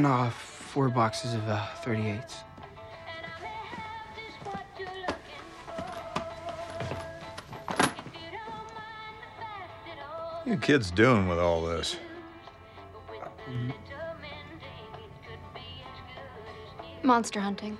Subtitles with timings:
[0.00, 2.36] And uh, four boxes of uh, 38s.
[4.42, 4.64] What
[10.46, 11.96] are you kids doing with all this?
[17.02, 17.76] Monster hunting.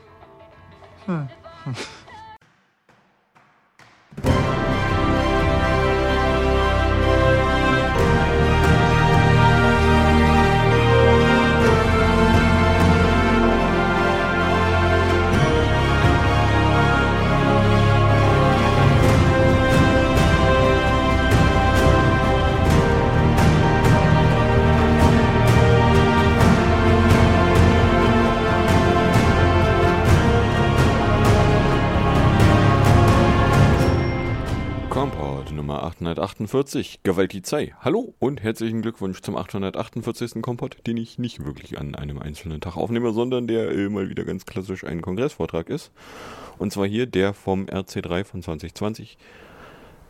[1.06, 1.30] Komport
[36.50, 37.74] 848, Gewaltizei.
[37.78, 40.42] Hallo und herzlichen Glückwunsch zum 848.
[40.42, 44.24] Kompott, den ich nicht wirklich an einem einzelnen Tag aufnehme, sondern der äh, mal wieder
[44.24, 45.92] ganz klassisch ein Kongressvortrag ist.
[46.58, 49.16] Und zwar hier der vom RC3 von 2020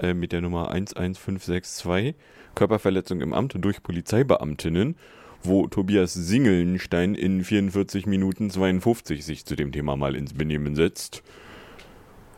[0.01, 2.15] äh, mit der Nummer 11562,
[2.55, 4.97] Körperverletzung im Amt durch Polizeibeamtinnen,
[5.43, 11.23] wo Tobias Singelnstein in 44 Minuten 52 sich zu dem Thema mal ins Benehmen setzt.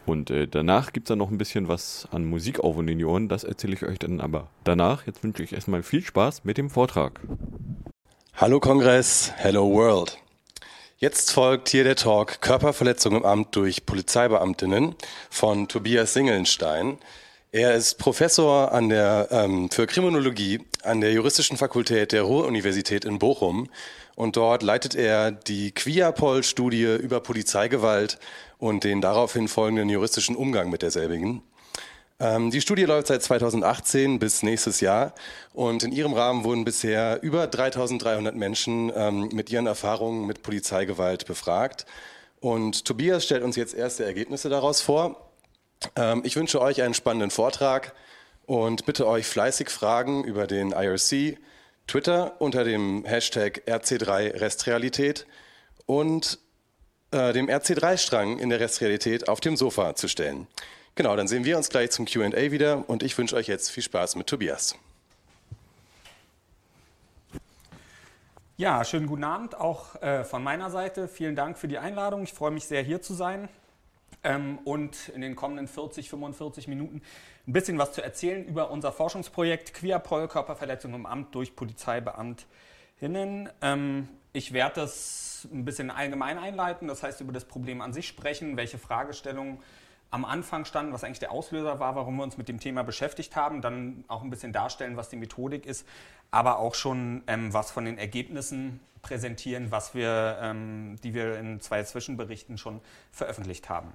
[0.06, 2.98] Und äh, danach gibt es dann noch ein bisschen was an Musik auf und in
[2.98, 3.28] die Ohren.
[3.28, 5.06] Das erzähle ich euch dann aber danach.
[5.06, 7.20] Jetzt wünsche ich erstmal viel Spaß mit dem Vortrag.
[8.34, 10.18] Hallo Kongress, hello World.
[10.98, 14.94] Jetzt folgt hier der Talk Körperverletzung im Amt durch Polizeibeamtinnen
[15.30, 16.98] von Tobias Singelnstein.
[17.50, 23.18] Er ist Professor an der, ähm, für Kriminologie an der Juristischen Fakultät der Ruhr-Universität in
[23.18, 23.68] Bochum
[24.14, 28.18] und dort leitet er die Quiapol-Studie über Polizeigewalt
[28.62, 31.42] und den daraufhin folgenden juristischen Umgang mit derselbigen.
[32.20, 35.16] Ähm, die Studie läuft seit 2018 bis nächstes Jahr
[35.52, 41.26] und in ihrem Rahmen wurden bisher über 3300 Menschen ähm, mit ihren Erfahrungen mit Polizeigewalt
[41.26, 41.86] befragt.
[42.38, 45.32] Und Tobias stellt uns jetzt erste Ergebnisse daraus vor.
[45.96, 47.96] Ähm, ich wünsche euch einen spannenden Vortrag
[48.46, 51.36] und bitte euch fleißig Fragen über den IRC,
[51.88, 55.26] Twitter unter dem Hashtag RC3 Restrealität
[55.86, 56.38] und
[57.12, 60.46] äh, dem RC3-Strang in der Restrealität auf dem Sofa zu stellen.
[60.94, 63.82] Genau, dann sehen wir uns gleich zum QA wieder und ich wünsche euch jetzt viel
[63.82, 64.76] Spaß mit Tobias.
[68.58, 71.08] Ja, schönen guten Abend auch äh, von meiner Seite.
[71.08, 72.22] Vielen Dank für die Einladung.
[72.22, 73.48] Ich freue mich sehr, hier zu sein
[74.22, 77.02] ähm, und in den kommenden 40, 45 Minuten
[77.46, 83.48] ein bisschen was zu erzählen über unser Forschungsprojekt Queerpol, Körperverletzung im Amt durch Polizeibeamtinnen.
[83.62, 88.08] Ähm, ich werde das ein bisschen allgemein einleiten, das heißt über das Problem an sich
[88.08, 89.58] sprechen, welche Fragestellungen
[90.10, 93.34] am Anfang standen, was eigentlich der Auslöser war, warum wir uns mit dem Thema beschäftigt
[93.34, 95.86] haben, dann auch ein bisschen darstellen, was die Methodik ist,
[96.30, 101.60] aber auch schon ähm, was von den Ergebnissen präsentieren, was wir, ähm, die wir in
[101.60, 103.92] zwei Zwischenberichten schon veröffentlicht haben.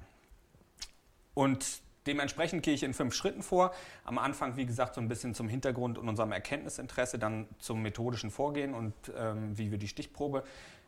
[1.35, 3.71] Und dementsprechend gehe ich in fünf Schritten vor.
[4.03, 8.31] Am Anfang, wie gesagt, so ein bisschen zum Hintergrund und unserem Erkenntnisinteresse, dann zum methodischen
[8.31, 10.43] Vorgehen und ähm, wie wir die Stichprobe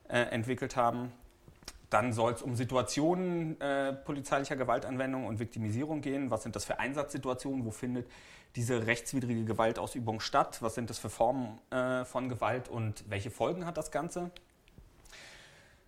[0.09, 1.11] äh, entwickelt haben.
[1.89, 6.29] Dann soll es um Situationen äh, polizeilicher Gewaltanwendung und Viktimisierung gehen.
[6.29, 7.65] Was sind das für Einsatzsituationen?
[7.65, 8.07] Wo findet
[8.55, 10.61] diese rechtswidrige Gewaltausübung statt?
[10.61, 14.29] Was sind das für Formen äh, von Gewalt und welche Folgen hat das Ganze?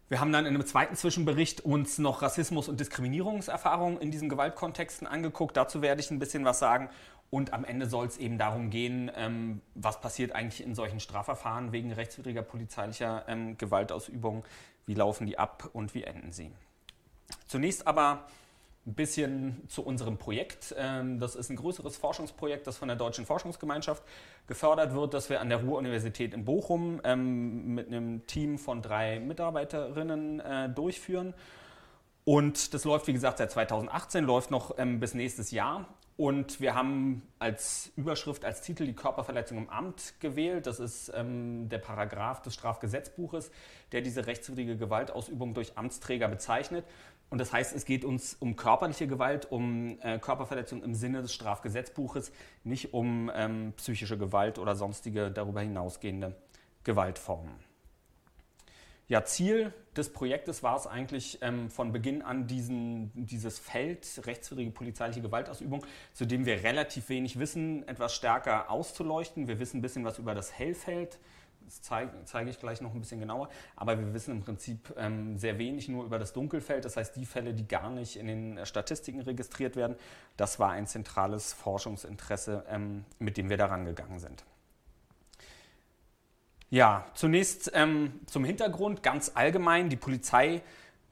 [0.10, 5.08] Wir haben dann in einem zweiten Zwischenbericht uns noch Rassismus und Diskriminierungserfahrungen in diesen Gewaltkontexten
[5.08, 5.56] angeguckt.
[5.56, 6.90] Dazu werde ich ein bisschen was sagen.
[7.32, 11.72] Und am Ende soll es eben darum gehen, ähm, was passiert eigentlich in solchen Strafverfahren
[11.72, 14.44] wegen rechtswidriger polizeilicher ähm, Gewaltausübung,
[14.86, 16.52] wie laufen die ab und wie enden sie.
[17.48, 18.28] Zunächst aber
[18.86, 20.76] ein bisschen zu unserem Projekt.
[20.78, 24.04] Ähm, das ist ein größeres Forschungsprojekt, das von der Deutschen Forschungsgemeinschaft
[24.48, 29.22] gefördert wird, das wir an der Ruhr-Universität in Bochum ähm, mit einem Team von drei
[29.22, 31.34] Mitarbeiterinnen äh, durchführen.
[32.26, 35.88] Und das läuft, wie gesagt, seit 2018, läuft noch ähm, bis nächstes Jahr.
[36.22, 40.68] Und wir haben als Überschrift, als Titel die Körperverletzung im Amt gewählt.
[40.68, 43.50] Das ist ähm, der Paragraph des Strafgesetzbuches,
[43.92, 46.86] der diese rechtswidrige Gewaltausübung durch Amtsträger bezeichnet.
[47.32, 51.34] Und das heißt, es geht uns um körperliche Gewalt, um äh, Körperverletzung im Sinne des
[51.34, 52.32] Strafgesetzbuches,
[52.64, 56.36] nicht um ähm, psychische Gewalt oder sonstige darüber hinausgehende
[56.84, 57.71] Gewaltformen.
[59.12, 64.72] Ja, Ziel des Projektes war es eigentlich ähm, von Beginn an diesen, dieses Feld rechtswidrige
[64.72, 69.50] polizeiliche Gewaltausübung, zu dem wir relativ wenig wissen, etwas stärker auszuleuchten.
[69.50, 71.20] Wir wissen ein bisschen was über das Hellfeld,
[71.66, 73.50] das zeige, zeige ich gleich noch ein bisschen genauer.
[73.76, 76.86] Aber wir wissen im Prinzip ähm, sehr wenig nur über das Dunkelfeld.
[76.86, 79.98] Das heißt, die Fälle, die gar nicht in den Statistiken registriert werden,
[80.38, 84.46] das war ein zentrales Forschungsinteresse, ähm, mit dem wir daran gegangen sind.
[86.72, 89.90] Ja, zunächst ähm, zum Hintergrund ganz allgemein.
[89.90, 90.62] Die Polizei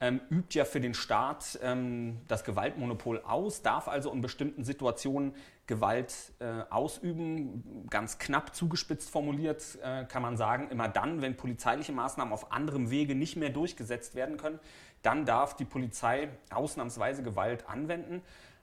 [0.00, 5.34] ähm, übt ja für den Staat ähm, das Gewaltmonopol aus, darf also in bestimmten Situationen
[5.66, 7.86] Gewalt äh, ausüben.
[7.90, 12.90] Ganz knapp zugespitzt formuliert äh, kann man sagen, immer dann, wenn polizeiliche Maßnahmen auf anderem
[12.90, 14.60] Wege nicht mehr durchgesetzt werden können,
[15.02, 18.22] dann darf die Polizei ausnahmsweise Gewalt anwenden.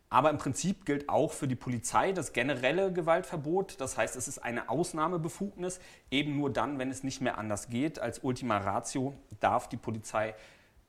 [0.10, 3.82] Aber im Prinzip gilt auch für die Polizei das generelle Gewaltverbot.
[3.82, 5.80] Das heißt, es ist eine Ausnahmebefugnis.
[6.10, 8.00] Eben nur dann, wenn es nicht mehr anders geht.
[8.00, 10.34] Als Ultima Ratio darf die Polizei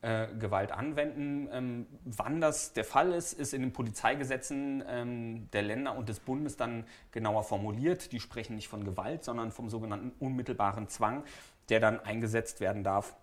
[0.03, 1.49] äh, Gewalt anwenden.
[1.51, 6.21] Ähm, wann das der Fall ist, ist in den Polizeigesetzen ähm, der Länder und des
[6.21, 8.13] Bundes dann genauer formuliert.
[8.13, 11.25] Die sprechen nicht von Gewalt, sondern vom sogenannten unmittelbaren Zwang,
[11.69, 13.17] der dann eingesetzt werden darf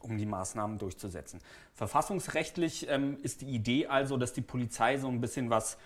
[0.00, 1.40] um die Maßnahmen durchzusetzen.
[1.74, 5.78] Verfassungsrechtlich ähm, ist die Idee also, dass die Polizei so ein bisschen was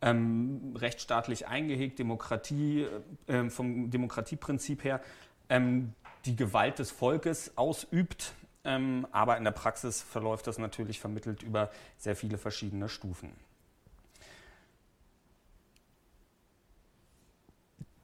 [0.00, 2.86] ähm, rechtsstaatlich eingehegt, Demokratie,
[3.26, 5.00] äh, vom Demokratieprinzip her,
[5.48, 5.94] ähm,
[6.26, 8.34] die Gewalt des Volkes ausübt.
[8.64, 13.30] Ähm, aber in der Praxis verläuft das natürlich vermittelt über sehr viele verschiedene Stufen.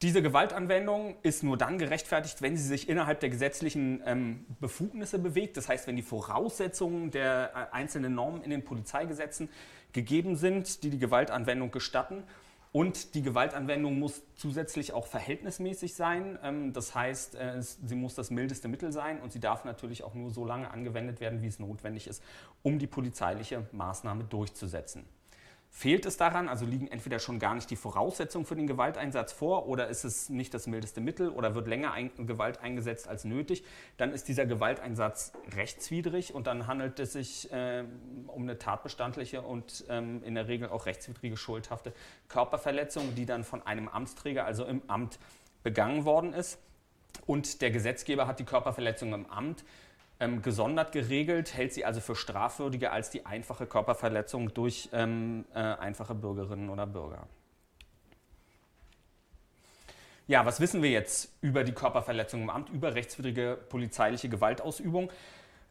[0.03, 5.59] Diese Gewaltanwendung ist nur dann gerechtfertigt, wenn sie sich innerhalb der gesetzlichen ähm, Befugnisse bewegt.
[5.59, 9.51] Das heißt, wenn die Voraussetzungen der äh, einzelnen Normen in den Polizeigesetzen
[9.93, 12.23] gegeben sind, die die Gewaltanwendung gestatten.
[12.73, 16.39] Und die Gewaltanwendung muss zusätzlich auch verhältnismäßig sein.
[16.43, 20.15] Ähm, das heißt, äh, sie muss das mildeste Mittel sein und sie darf natürlich auch
[20.15, 22.23] nur so lange angewendet werden, wie es notwendig ist,
[22.63, 25.05] um die polizeiliche Maßnahme durchzusetzen.
[25.73, 29.69] Fehlt es daran, also liegen entweder schon gar nicht die Voraussetzungen für den Gewalteinsatz vor
[29.69, 33.65] oder ist es nicht das mildeste Mittel oder wird länger ein Gewalt eingesetzt als nötig,
[33.97, 37.85] dann ist dieser Gewalteinsatz rechtswidrig und dann handelt es sich äh,
[38.27, 41.93] um eine tatbestandliche und ähm, in der Regel auch rechtswidrige schuldhafte
[42.29, 45.21] Körperverletzung, die dann von einem Amtsträger, also im Amt,
[45.63, 46.59] begangen worden ist.
[47.27, 49.65] Und der Gesetzgeber hat die Körperverletzung im Amt
[50.21, 55.59] ähm, gesondert geregelt, hält sie also für strafwürdiger als die einfache Körperverletzung durch ähm, äh,
[55.59, 57.27] einfache Bürgerinnen oder Bürger.
[60.27, 65.11] Ja, was wissen wir jetzt über die Körperverletzung im Amt, über rechtswidrige polizeiliche Gewaltausübung?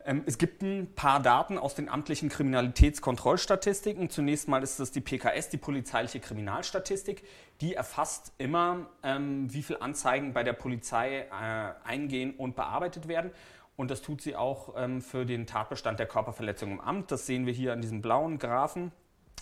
[0.03, 4.09] Ähm, es gibt ein paar Daten aus den amtlichen Kriminalitätskontrollstatistiken.
[4.09, 7.23] Zunächst mal ist das die PKS, die polizeiliche Kriminalstatistik.
[7.61, 13.31] Die erfasst immer, ähm, wie viele Anzeigen bei der Polizei äh, eingehen und bearbeitet werden.
[13.79, 17.11] Und das tut sie auch ähm, für den Tatbestand der Körperverletzung im Amt.
[17.11, 18.91] Das sehen wir hier an diesem blauen Graphen.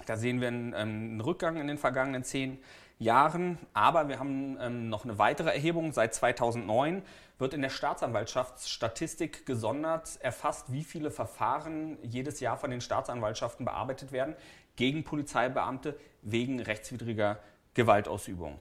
[0.06, 2.60] Da sehen wir einen, ähm, einen Rückgang in den vergangenen zehn
[3.00, 3.58] Jahren.
[3.74, 5.92] Aber wir haben ähm, noch eine weitere Erhebung.
[5.92, 7.02] Seit 2009
[7.40, 14.12] wird in der Staatsanwaltschaftsstatistik gesondert erfasst, wie viele Verfahren jedes Jahr von den Staatsanwaltschaften bearbeitet
[14.12, 14.36] werden
[14.76, 17.40] gegen Polizeibeamte wegen rechtswidriger
[17.74, 18.60] Gewaltausübung.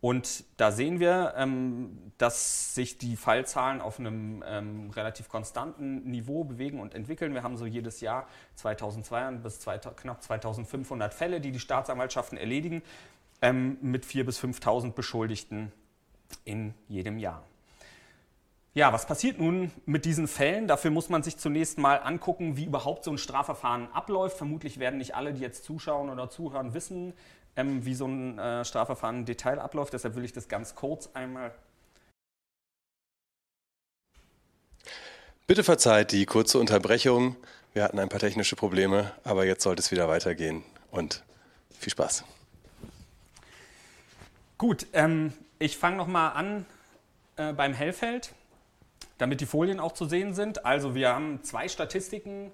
[0.00, 6.44] Und da sehen wir, ähm, dass sich die Fallzahlen auf einem ähm, relativ konstanten Niveau
[6.44, 7.34] bewegen und entwickeln.
[7.34, 9.60] Wir haben so jedes Jahr 2200 bis
[9.96, 12.82] knapp 2500 Fälle, die die Staatsanwaltschaften erledigen,
[13.42, 15.70] ähm, mit 4.000 bis 5.000 Beschuldigten
[16.44, 17.44] in jedem Jahr.
[18.72, 20.68] Ja, was passiert nun mit diesen Fällen?
[20.68, 24.38] Dafür muss man sich zunächst mal angucken, wie überhaupt so ein Strafverfahren abläuft.
[24.38, 27.12] Vermutlich werden nicht alle, die jetzt zuschauen oder zuhören, wissen,
[27.56, 29.92] ähm, wie so ein äh, Strafverfahren im Detail abläuft.
[29.92, 31.52] Deshalb will ich das ganz kurz einmal.
[35.46, 37.36] Bitte verzeiht die kurze Unterbrechung.
[37.72, 40.62] Wir hatten ein paar technische Probleme, aber jetzt sollte es wieder weitergehen.
[40.90, 41.24] Und
[41.78, 42.24] viel Spaß.
[44.58, 46.66] Gut, ähm, ich fange nochmal an
[47.36, 48.32] äh, beim Hellfeld,
[49.18, 50.64] damit die Folien auch zu sehen sind.
[50.64, 52.52] Also wir haben zwei Statistiken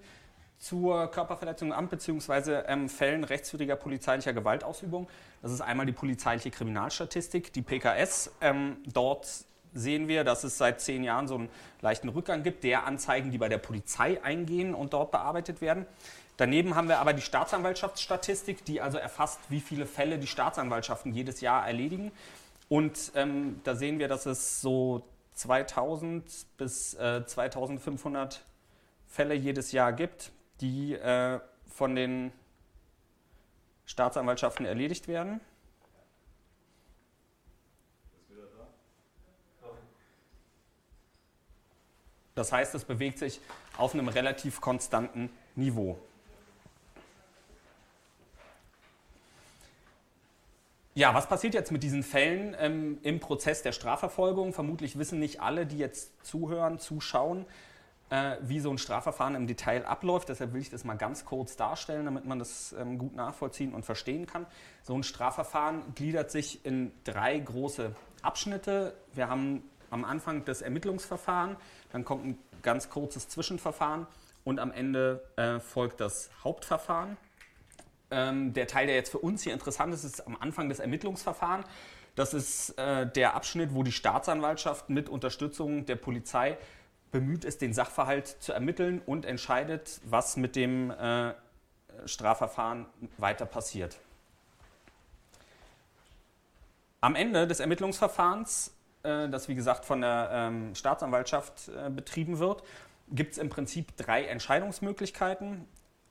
[0.58, 2.62] zur Körperverletzung Amt bzw.
[2.66, 5.08] Ähm, Fällen rechtswidriger polizeilicher Gewaltausübung.
[5.42, 8.30] Das ist einmal die polizeiliche Kriminalstatistik, die PKS.
[8.40, 9.28] Ähm, dort
[9.74, 11.48] sehen wir, dass es seit zehn Jahren so einen
[11.82, 15.86] leichten Rückgang gibt der Anzeigen, die bei der Polizei eingehen und dort bearbeitet werden.
[16.38, 21.40] Daneben haben wir aber die Staatsanwaltschaftsstatistik, die also erfasst, wie viele Fälle die Staatsanwaltschaften jedes
[21.40, 22.12] Jahr erledigen.
[22.68, 25.02] Und ähm, da sehen wir, dass es so
[25.34, 26.24] 2000
[26.56, 28.44] bis äh, 2500
[29.06, 32.32] Fälle jedes Jahr gibt die äh, von den
[33.86, 35.40] Staatsanwaltschaften erledigt werden.
[42.34, 43.40] Das heißt, es bewegt sich
[43.78, 45.98] auf einem relativ konstanten Niveau.
[50.94, 54.52] Ja, was passiert jetzt mit diesen Fällen ähm, im Prozess der Strafverfolgung?
[54.52, 57.44] Vermutlich wissen nicht alle, die jetzt zuhören, zuschauen,
[58.10, 60.28] äh, wie so ein Strafverfahren im Detail abläuft.
[60.28, 63.84] Deshalb will ich das mal ganz kurz darstellen, damit man das ähm, gut nachvollziehen und
[63.84, 64.46] verstehen kann.
[64.82, 68.94] So ein Strafverfahren gliedert sich in drei große Abschnitte.
[69.12, 71.56] Wir haben am Anfang das Ermittlungsverfahren,
[71.92, 74.06] dann kommt ein ganz kurzes Zwischenverfahren
[74.44, 77.16] und am Ende äh, folgt das Hauptverfahren.
[78.10, 81.66] Ähm, der Teil, der jetzt für uns hier interessant ist, ist am Anfang des Ermittlungsverfahrens.
[82.14, 86.56] Das ist äh, der Abschnitt, wo die Staatsanwaltschaft mit Unterstützung der Polizei
[87.10, 91.34] bemüht ist, den Sachverhalt zu ermitteln und entscheidet, was mit dem äh,
[92.04, 92.86] Strafverfahren
[93.18, 93.96] weiter passiert.
[97.00, 102.62] Am Ende des Ermittlungsverfahrens, äh, das wie gesagt von der ähm, Staatsanwaltschaft äh, betrieben wird,
[103.08, 105.66] gibt es im Prinzip drei Entscheidungsmöglichkeiten.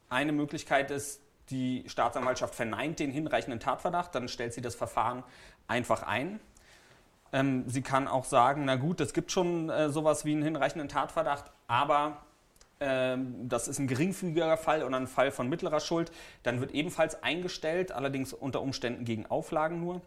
[0.09, 5.23] Eine Möglichkeit ist, die Staatsanwaltschaft verneint den hinreichenden Tatverdacht, dann stellt sie das Verfahren
[5.67, 6.39] einfach ein.
[7.33, 10.89] Ähm, sie kann auch sagen, na gut, es gibt schon äh, sowas wie einen hinreichenden
[10.89, 12.23] Tatverdacht, aber
[12.79, 16.11] ähm, das ist ein geringfügiger Fall oder ein Fall von mittlerer Schuld,
[16.43, 20.01] dann wird ebenfalls eingestellt, allerdings unter Umständen gegen Auflagen nur.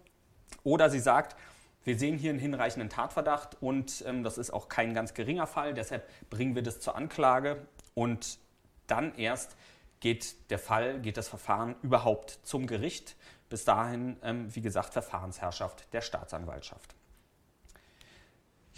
[0.65, 1.37] Oder sie sagt,
[1.85, 5.75] wir sehen hier einen hinreichenden Tatverdacht und ähm, das ist auch kein ganz geringer Fall,
[5.75, 8.39] deshalb bringen wir das zur Anklage und
[8.87, 9.57] dann erst
[10.01, 13.17] geht der Fall, geht das Verfahren überhaupt zum Gericht.
[13.49, 16.95] Bis dahin, ähm, wie gesagt, Verfahrensherrschaft der Staatsanwaltschaft.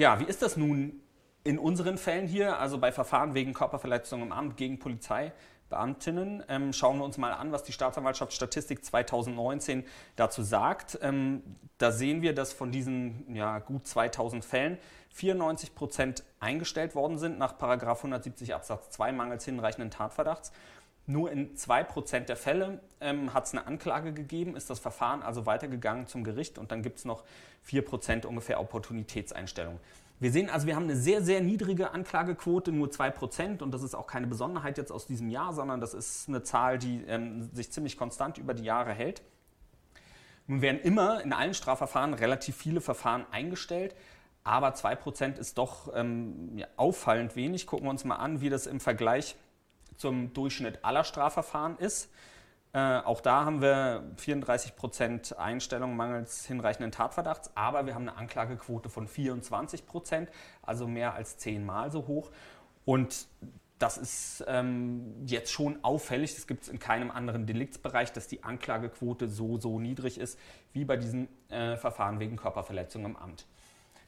[0.00, 0.98] Ja, wie ist das nun
[1.44, 6.42] in unseren Fällen hier, also bei Verfahren wegen Körperverletzung im Amt gegen Polizeibeamtinnen?
[6.48, 9.84] Ähm, schauen wir uns mal an, was die Staatsanwaltschaftsstatistik 2019
[10.16, 10.98] dazu sagt.
[11.02, 11.42] Ähm,
[11.76, 14.78] da sehen wir, dass von diesen ja, gut 2000 Fällen
[15.10, 20.50] 94 Prozent eingestellt worden sind nach 170 Absatz 2 mangels hinreichenden Tatverdachts
[21.10, 25.46] nur in 2% der Fälle ähm, hat es eine Anklage gegeben, ist das Verfahren also
[25.46, 27.24] weitergegangen zum Gericht und dann gibt es noch
[27.68, 29.78] 4% ungefähr Opportunitätseinstellung.
[30.20, 33.62] Wir sehen also, wir haben eine sehr, sehr niedrige Anklagequote, nur 2%.
[33.62, 36.78] Und das ist auch keine Besonderheit jetzt aus diesem Jahr, sondern das ist eine Zahl,
[36.78, 39.22] die ähm, sich ziemlich konstant über die Jahre hält.
[40.46, 43.94] Nun werden immer in allen Strafverfahren relativ viele Verfahren eingestellt,
[44.44, 47.66] aber 2% ist doch ähm, ja, auffallend wenig.
[47.66, 49.36] Gucken wir uns mal an, wie das im Vergleich
[50.00, 52.10] zum Durchschnitt aller Strafverfahren ist.
[52.72, 58.16] Äh, auch da haben wir 34 Prozent Einstellung mangels hinreichenden Tatverdachts, aber wir haben eine
[58.16, 60.30] Anklagequote von 24 Prozent,
[60.62, 62.30] also mehr als zehnmal so hoch.
[62.84, 63.26] Und
[63.78, 66.34] das ist ähm, jetzt schon auffällig.
[66.34, 70.38] Das gibt es in keinem anderen Deliktsbereich, dass die Anklagequote so, so niedrig ist
[70.72, 73.46] wie bei diesen äh, Verfahren wegen Körperverletzung im Amt.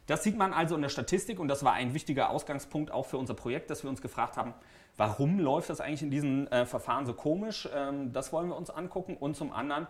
[0.06, 3.18] Das sieht man also in der Statistik und das war ein wichtiger Ausgangspunkt auch für
[3.18, 4.52] unser Projekt, dass wir uns gefragt haben,
[4.96, 7.68] warum läuft das eigentlich in diesen äh, Verfahren so komisch?
[7.74, 9.16] Ähm, das wollen wir uns angucken.
[9.16, 9.86] Und zum anderen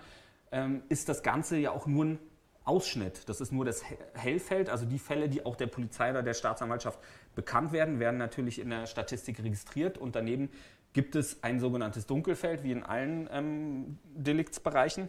[0.50, 2.18] ähm, ist das Ganze ja auch nur ein
[2.64, 3.28] Ausschnitt.
[3.28, 3.82] Das ist nur das
[4.14, 6.99] Hellfeld, also die Fälle, die auch der Polizei oder der Staatsanwaltschaft
[7.35, 10.50] bekannt werden, werden natürlich in der Statistik registriert und daneben
[10.92, 15.09] gibt es ein sogenanntes Dunkelfeld, wie in allen ähm, Deliktsbereichen.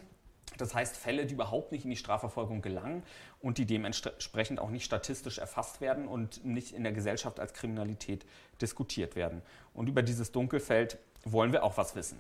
[0.58, 3.04] Das heißt Fälle, die überhaupt nicht in die Strafverfolgung gelangen
[3.42, 8.26] und die dementsprechend auch nicht statistisch erfasst werden und nicht in der Gesellschaft als Kriminalität
[8.62, 9.42] diskutiert werden.
[9.74, 12.18] Und über dieses Dunkelfeld wollen wir auch was wissen.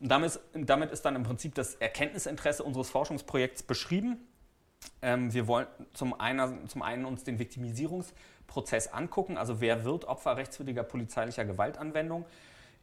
[0.00, 4.18] Und damit, damit ist dann im Prinzip das Erkenntnisinteresse unseres Forschungsprojekts beschrieben.
[5.02, 10.36] Ähm, wir wollen zum einen, zum einen uns den Viktimisierungsprozess angucken, also wer wird Opfer
[10.36, 12.26] rechtswidriger polizeilicher Gewaltanwendung,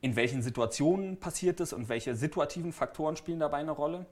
[0.02, 4.06] in welchen Situationen passiert es und welche situativen Faktoren spielen dabei eine Rolle.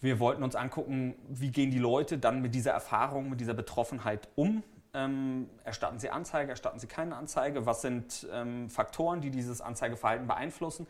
[0.00, 4.28] Wir wollten uns angucken, wie gehen die Leute dann mit dieser Erfahrung, mit dieser Betroffenheit
[4.34, 4.62] um.
[4.92, 7.66] Ähm, erstatten sie Anzeige, erstatten sie keine Anzeige?
[7.66, 10.86] Was sind ähm, Faktoren, die dieses Anzeigeverhalten beeinflussen?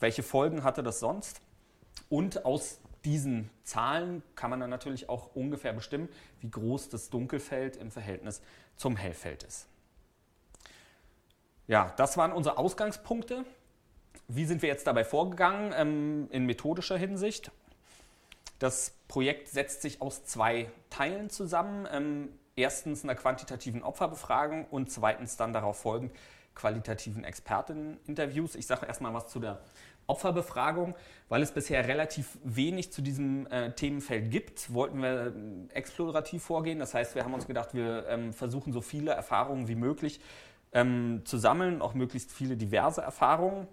[0.00, 1.40] Welche Folgen hatte das sonst?
[2.08, 6.08] Und aus diesen Zahlen kann man dann natürlich auch ungefähr bestimmen,
[6.40, 8.42] wie groß das Dunkelfeld im Verhältnis
[8.76, 9.66] zum Hellfeld ist.
[11.66, 13.44] Ja, das waren unsere Ausgangspunkte.
[14.26, 17.50] Wie sind wir jetzt dabei vorgegangen ähm, in methodischer Hinsicht?
[18.58, 21.86] Das Projekt setzt sich aus zwei Teilen zusammen.
[21.90, 26.12] Ähm, erstens einer quantitativen Opferbefragung und zweitens dann darauf folgend
[26.54, 28.56] qualitativen Experteninterviews.
[28.56, 29.60] Ich sage erstmal was zu der
[30.08, 30.94] Opferbefragung,
[31.28, 35.34] weil es bisher relativ wenig zu diesem äh, Themenfeld gibt, wollten wir
[35.70, 36.78] äh, explorativ vorgehen.
[36.78, 40.20] Das heißt, wir haben uns gedacht, wir ähm, versuchen so viele Erfahrungen wie möglich
[40.72, 43.68] ähm, zu sammeln, auch möglichst viele diverse Erfahrungen.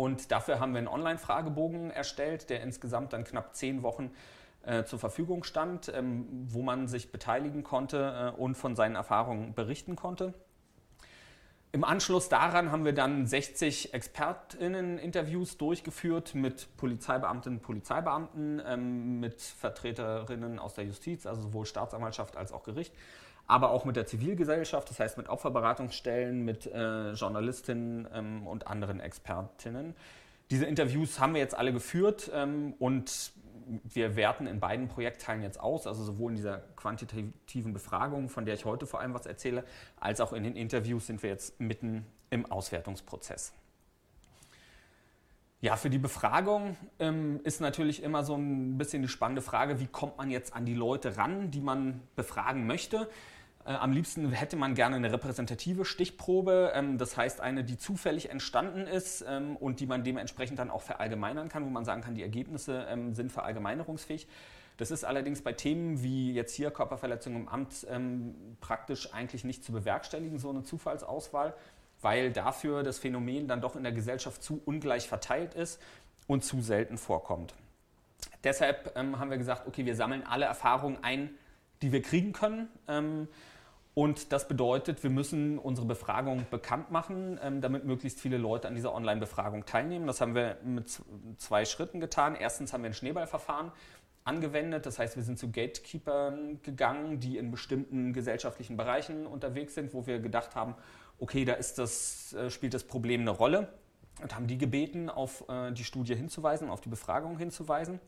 [0.00, 4.10] Und dafür haben wir einen Online-Fragebogen erstellt, der insgesamt dann knapp zehn Wochen
[4.62, 9.52] äh, zur Verfügung stand, ähm, wo man sich beteiligen konnte äh, und von seinen Erfahrungen
[9.52, 10.32] berichten konnte.
[11.72, 19.42] Im Anschluss daran haben wir dann 60 ExpertInnen-Interviews durchgeführt mit Polizeibeamtinnen und Polizeibeamten, ähm, mit
[19.42, 22.94] Vertreterinnen aus der Justiz, also sowohl Staatsanwaltschaft als auch Gericht,
[23.50, 29.00] aber auch mit der Zivilgesellschaft, das heißt mit Opferberatungsstellen, mit äh, Journalistinnen ähm, und anderen
[29.00, 29.96] Expertinnen.
[30.52, 33.32] Diese Interviews haben wir jetzt alle geführt ähm, und
[33.82, 38.54] wir werten in beiden Projektteilen jetzt aus, also sowohl in dieser quantitativen Befragung, von der
[38.54, 39.64] ich heute vor allem was erzähle,
[39.98, 43.52] als auch in den Interviews sind wir jetzt mitten im Auswertungsprozess.
[45.60, 49.86] Ja, für die Befragung ähm, ist natürlich immer so ein bisschen die spannende Frage, wie
[49.86, 53.10] kommt man jetzt an die Leute ran, die man befragen möchte.
[53.64, 58.30] Äh, am liebsten hätte man gerne eine repräsentative Stichprobe, ähm, das heißt eine, die zufällig
[58.30, 62.14] entstanden ist ähm, und die man dementsprechend dann auch verallgemeinern kann, wo man sagen kann,
[62.14, 64.26] die Ergebnisse ähm, sind verallgemeinerungsfähig.
[64.76, 67.86] Das ist allerdings bei Themen wie jetzt hier Körperverletzung im Amt
[68.62, 71.54] praktisch eigentlich nicht zu bewerkstelligen, so eine Zufallsauswahl
[72.02, 75.80] weil dafür das Phänomen dann doch in der Gesellschaft zu ungleich verteilt ist
[76.26, 77.54] und zu selten vorkommt.
[78.44, 81.30] Deshalb haben wir gesagt, okay, wir sammeln alle Erfahrungen ein,
[81.82, 82.68] die wir kriegen können.
[83.94, 88.74] Und das bedeutet, wir müssen unsere Befragung bekannt machen, ähm, damit möglichst viele Leute an
[88.74, 90.06] dieser Online-Befragung teilnehmen.
[90.06, 91.00] Das haben wir mit
[91.38, 92.36] zwei Schritten getan.
[92.36, 93.72] Erstens haben wir ein Schneeballverfahren
[94.24, 94.86] angewendet.
[94.86, 100.06] Das heißt, wir sind zu Gatekeepern gegangen, die in bestimmten gesellschaftlichen Bereichen unterwegs sind, wo
[100.06, 100.74] wir gedacht haben,
[101.18, 103.72] okay, da das, äh, spielt das Problem eine Rolle
[104.22, 108.00] und haben die gebeten, auf äh, die Studie hinzuweisen, auf die Befragung hinzuweisen.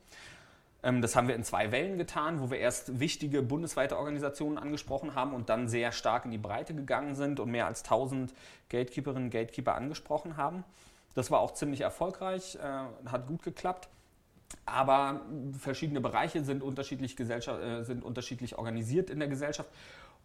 [0.82, 5.14] Ähm, das haben wir in zwei Wellen getan, wo wir erst wichtige bundesweite Organisationen angesprochen
[5.14, 8.32] haben und dann sehr stark in die Breite gegangen sind und mehr als 1000
[8.68, 10.64] Gatekeeperinnen und Gatekeeper angesprochen haben.
[11.14, 13.88] Das war auch ziemlich erfolgreich, äh, hat gut geklappt.
[14.66, 15.22] Aber
[15.58, 19.70] verschiedene Bereiche sind unterschiedlich, sind unterschiedlich organisiert in der Gesellschaft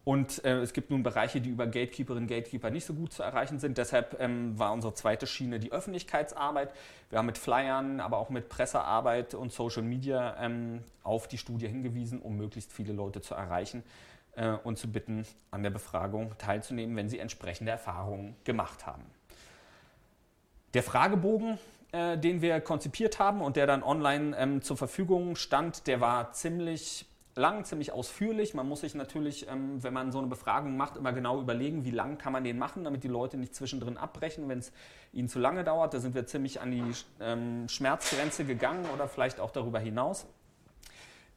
[0.08, 3.22] und äh, es gibt nun Bereiche, die über Gatekeeperinnen und Gatekeeper nicht so gut zu
[3.22, 3.76] erreichen sind.
[3.76, 6.72] Deshalb ähm, war unsere zweite Schiene die Öffentlichkeitsarbeit.
[7.10, 11.68] Wir haben mit Flyern, aber auch mit Pressearbeit und Social Media ähm, auf die Studie
[11.68, 13.82] hingewiesen, um möglichst viele Leute zu erreichen
[14.36, 19.04] äh, und zu bitten, an der Befragung teilzunehmen, wenn sie entsprechende Erfahrungen gemacht haben.
[20.72, 21.58] Der Fragebogen,
[21.92, 26.32] äh, den wir konzipiert haben und der dann online ähm, zur Verfügung stand, der war
[26.32, 27.04] ziemlich
[27.38, 28.54] lang, ziemlich ausführlich.
[28.54, 31.90] Man muss sich natürlich, ähm, wenn man so eine Befragung macht, immer genau überlegen, wie
[31.90, 34.72] lang kann man den machen, damit die Leute nicht zwischendrin abbrechen, wenn es
[35.12, 35.94] ihnen zu lange dauert.
[35.94, 36.84] Da sind wir ziemlich an die
[37.20, 40.26] ähm, Schmerzgrenze gegangen oder vielleicht auch darüber hinaus.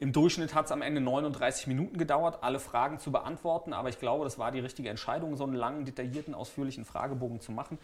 [0.01, 3.99] Im Durchschnitt hat es am Ende 39 Minuten gedauert, alle Fragen zu beantworten, aber ich
[3.99, 7.77] glaube, das war die richtige Entscheidung, so einen langen, detaillierten, ausführlichen Fragebogen zu machen.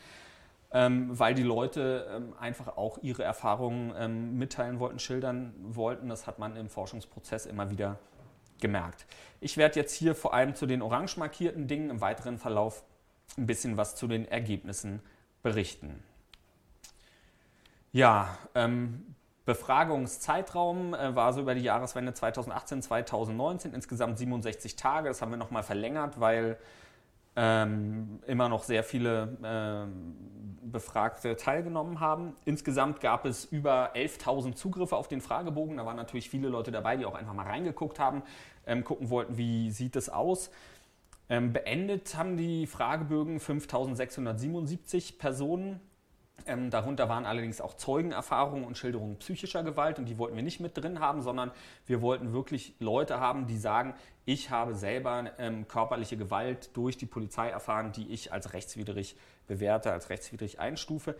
[0.69, 6.09] Ähm, weil die Leute ähm, einfach auch ihre Erfahrungen ähm, mitteilen wollten, schildern wollten.
[6.09, 7.99] Das hat man im Forschungsprozess immer wieder
[8.59, 9.05] gemerkt.
[9.39, 12.83] Ich werde jetzt hier vor allem zu den orange markierten Dingen im weiteren Verlauf
[13.37, 15.01] ein bisschen was zu den Ergebnissen
[15.41, 16.03] berichten.
[17.91, 25.07] Ja, ähm, Befragungszeitraum äh, war so über die Jahreswende 2018, 2019 insgesamt 67 Tage.
[25.07, 26.57] Das haben wir nochmal verlängert, weil
[27.39, 30.15] ähm, immer noch sehr viele ähm,
[30.63, 32.35] Befragte teilgenommen haben.
[32.45, 35.77] Insgesamt gab es über 11.000 Zugriffe auf den Fragebogen.
[35.77, 38.23] Da waren natürlich viele Leute dabei, die auch einfach mal reingeguckt haben,
[38.65, 40.49] ähm, gucken wollten, wie sieht es aus.
[41.29, 45.79] Ähm, beendet haben die Fragebögen 5.677 Personen.
[46.45, 50.59] Ähm, darunter waren allerdings auch Zeugenerfahrungen und Schilderungen psychischer Gewalt und die wollten wir nicht
[50.59, 51.51] mit drin haben, sondern
[51.87, 53.95] wir wollten wirklich Leute haben, die sagen,
[54.25, 59.15] ich habe selber ähm, körperliche Gewalt durch die Polizei erfahren, die ich als rechtswidrig
[59.47, 61.15] bewerte, als rechtswidrig einstufe.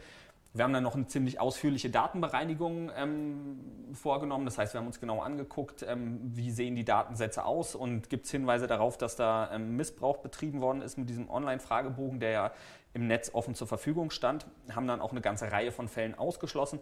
[0.53, 3.59] Wir haben dann noch eine ziemlich ausführliche Datenbereinigung ähm,
[3.93, 4.45] vorgenommen.
[4.45, 8.25] Das heißt, wir haben uns genau angeguckt, ähm, wie sehen die Datensätze aus und gibt
[8.25, 12.51] es Hinweise darauf, dass da ähm, Missbrauch betrieben worden ist mit diesem Online-Fragebogen, der ja
[12.97, 14.47] im Netz offen zur Verfügung stand.
[14.73, 16.79] Haben dann auch eine ganze Reihe von Fällen ausgeschlossen.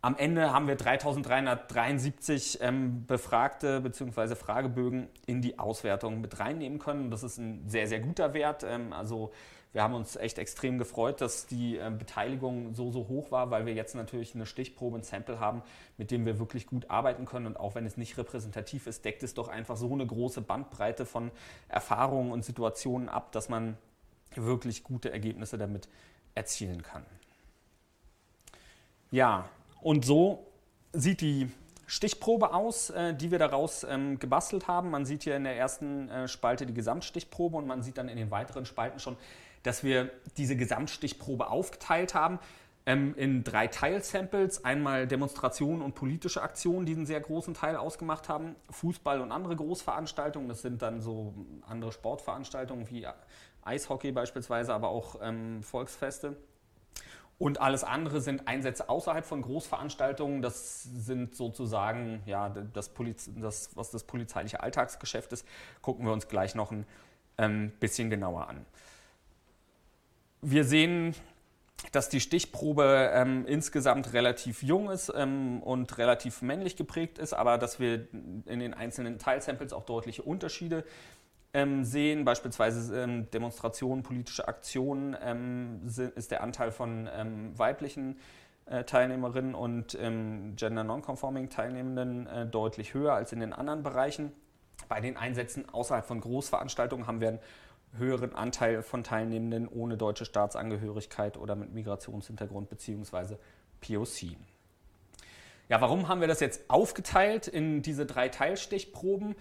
[0.00, 4.34] Am Ende haben wir 3373 ähm, Befragte bzw.
[4.34, 7.10] Fragebögen in die Auswertung mit reinnehmen können.
[7.10, 8.64] Das ist ein sehr, sehr guter Wert.
[8.64, 9.30] Ähm, also
[9.72, 13.64] wir haben uns echt extrem gefreut, dass die äh, Beteiligung so, so hoch war, weil
[13.64, 15.62] wir jetzt natürlich eine Stichprobe, ein Sample haben,
[15.98, 17.46] mit dem wir wirklich gut arbeiten können.
[17.46, 21.04] Und auch wenn es nicht repräsentativ ist, deckt es doch einfach so eine große Bandbreite
[21.06, 21.30] von
[21.68, 23.76] Erfahrungen und Situationen ab, dass man
[24.36, 25.88] wirklich gute Ergebnisse damit
[26.34, 27.04] erzielen kann.
[29.10, 29.48] Ja,
[29.80, 30.46] und so
[30.92, 31.50] sieht die
[31.86, 34.90] Stichprobe aus, äh, die wir daraus ähm, gebastelt haben.
[34.90, 38.16] Man sieht hier in der ersten äh, Spalte die Gesamtstichprobe und man sieht dann in
[38.16, 39.16] den weiteren Spalten schon,
[39.62, 42.38] dass wir diese Gesamtstichprobe aufgeteilt haben
[42.86, 44.64] ähm, in drei Teilsamples.
[44.64, 48.56] Einmal Demonstrationen und politische Aktionen, die einen sehr großen Teil ausgemacht haben.
[48.70, 50.48] Fußball und andere Großveranstaltungen.
[50.48, 51.34] Das sind dann so
[51.66, 53.06] andere Sportveranstaltungen wie
[53.62, 56.36] Eishockey beispielsweise, aber auch ähm, Volksfeste.
[57.38, 60.42] Und alles andere sind Einsätze außerhalb von Großveranstaltungen.
[60.42, 65.46] Das sind sozusagen, ja, das, Poliz das was das polizeiliche Alltagsgeschäft ist,
[65.80, 66.86] gucken wir uns gleich noch ein
[67.38, 68.64] ähm, bisschen genauer an.
[70.40, 71.14] Wir sehen
[71.90, 77.58] dass die Stichprobe ähm, insgesamt relativ jung ist ähm, und relativ männlich geprägt ist, aber
[77.58, 78.06] dass wir
[78.46, 80.84] in den einzelnen Teilsamples auch deutliche Unterschiede
[81.52, 82.24] ähm, sehen.
[82.24, 85.80] Beispielsweise ähm, Demonstrationen, politische Aktionen ähm,
[86.14, 88.18] ist der Anteil von ähm, weiblichen
[88.66, 94.32] äh, Teilnehmerinnen und Gender Nonconforming Teilnehmenden äh, deutlich höher als in den anderen Bereichen.
[94.88, 97.38] Bei den Einsätzen außerhalb von Großveranstaltungen haben wir einen
[97.96, 103.36] höheren Anteil von Teilnehmenden ohne deutsche Staatsangehörigkeit oder mit Migrationshintergrund bzw.
[103.80, 104.36] POC.
[105.68, 109.36] Ja, warum haben wir das jetzt aufgeteilt in diese drei Teilstichproben?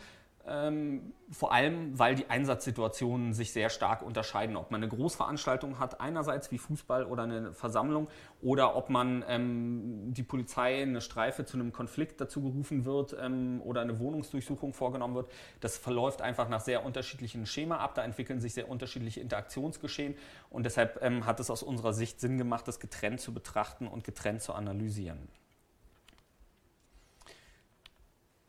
[0.48, 4.58] Ähm, vor allem, weil die Einsatzsituationen sich sehr stark unterscheiden.
[4.58, 8.08] Ob man eine Großveranstaltung hat, einerseits wie Fußball oder eine Versammlung,
[8.42, 13.62] oder ob man ähm, die Polizei eine Streife zu einem Konflikt dazu gerufen wird ähm,
[13.64, 15.32] oder eine Wohnungsdurchsuchung vorgenommen wird.
[15.60, 17.96] Das verläuft einfach nach sehr unterschiedlichen Schema ab.
[17.96, 20.16] Da entwickeln sich sehr unterschiedliche Interaktionsgeschehen
[20.50, 24.04] und deshalb ähm, hat es aus unserer Sicht Sinn gemacht, das getrennt zu betrachten und
[24.04, 25.30] getrennt zu analysieren.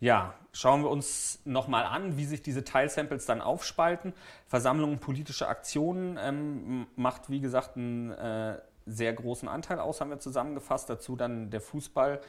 [0.02, 4.14] Ja, schauen wir uns nochmal an, wie sich diese Teilsamples dann aufspalten.
[4.48, 10.18] Versammlungen, politische Aktionen ähm, macht, wie gesagt, einen äh, sehr großen Anteil aus, haben wir
[10.18, 10.90] zusammengefasst.
[10.90, 12.20] Dazu dann der Fußball,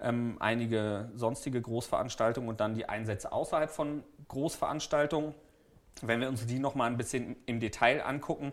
[0.00, 5.34] ähm, einige sonstige Großveranstaltungen und dann die Einsätze außerhalb von Großveranstaltungen.
[6.02, 8.52] Wenn wir uns die nochmal ein bisschen im Detail angucken,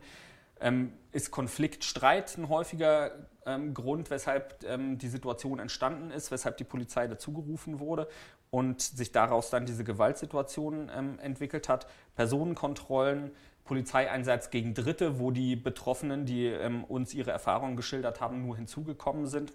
[0.60, 3.12] ähm, ist Konflikt, Streit ein häufiger
[3.46, 8.08] ähm, Grund, weshalb ähm, die Situation entstanden ist, weshalb die Polizei dazugerufen wurde
[8.54, 11.88] und sich daraus dann diese Gewaltsituation ähm, entwickelt hat.
[12.16, 13.32] Personenkontrollen,
[13.64, 19.26] Polizeieinsatz gegen Dritte, wo die Betroffenen, die ähm, uns ihre Erfahrungen geschildert haben, nur hinzugekommen
[19.26, 19.54] sind,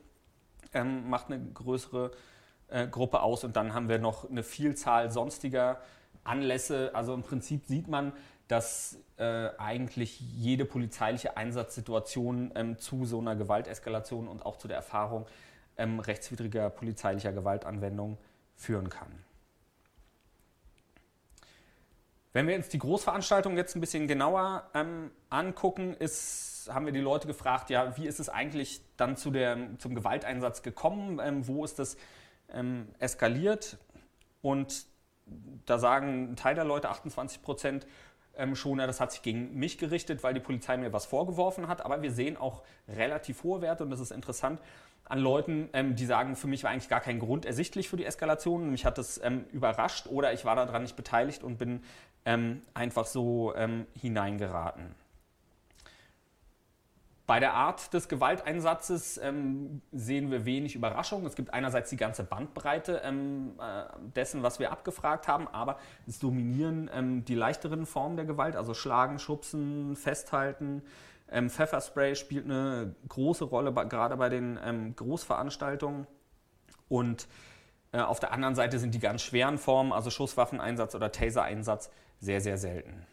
[0.75, 2.11] ähm, macht eine größere
[2.67, 3.45] äh, Gruppe aus.
[3.45, 5.81] Und dann haben wir noch eine Vielzahl sonstiger
[6.25, 6.91] Anlässe.
[6.93, 8.13] Also im Prinzip sieht man,
[8.49, 14.79] dass äh, eigentlich jede polizeiliche Einsatzsituation ähm, zu so einer Gewalteskalation und auch zu der
[14.79, 15.27] Erfahrung
[15.77, 18.19] ähm, rechtswidriger polizeilicher Gewaltanwendung
[18.59, 19.25] führen kann.
[22.35, 27.01] Wenn wir uns die Großveranstaltung jetzt ein bisschen genauer ähm, angucken, ist, haben wir die
[27.01, 31.21] Leute gefragt, ja, wie ist es eigentlich dann zu der, zum Gewalteinsatz gekommen?
[31.23, 31.97] Ähm, wo ist das
[32.53, 33.79] ähm, eskaliert?
[34.42, 34.87] Und
[35.64, 37.87] da sagen ein Teil der Leute, 28 Prozent,
[38.38, 41.68] ähm, schon, ja, das hat sich gegen mich gerichtet, weil die Polizei mir was vorgeworfen
[41.68, 41.85] hat.
[41.85, 44.61] Aber wir sehen auch relativ hohe Werte und das ist interessant
[45.09, 48.05] an Leuten, ähm, die sagen, für mich war eigentlich gar kein Grund ersichtlich für die
[48.05, 48.70] Eskalation.
[48.70, 51.83] Mich hat das ähm, überrascht oder ich war daran nicht beteiligt und bin
[52.24, 54.94] ähm, einfach so ähm, hineingeraten.
[57.29, 61.27] Bei der Art des Gewalteinsatzes ähm, sehen wir wenig Überraschung.
[61.27, 63.85] Es gibt einerseits die ganze Bandbreite ähm, äh,
[64.17, 68.73] dessen, was wir abgefragt haben, aber es dominieren ähm, die leichteren Formen der Gewalt, also
[68.73, 70.81] Schlagen, Schubsen, Festhalten,
[71.31, 76.07] ähm, Pfefferspray spielt eine große Rolle, gerade bei den ähm, Großveranstaltungen.
[76.88, 77.29] Und
[77.93, 82.41] äh, auf der anderen Seite sind die ganz schweren Formen, also Schusswaffeneinsatz oder Taser-Einsatz, sehr,
[82.41, 83.07] sehr selten.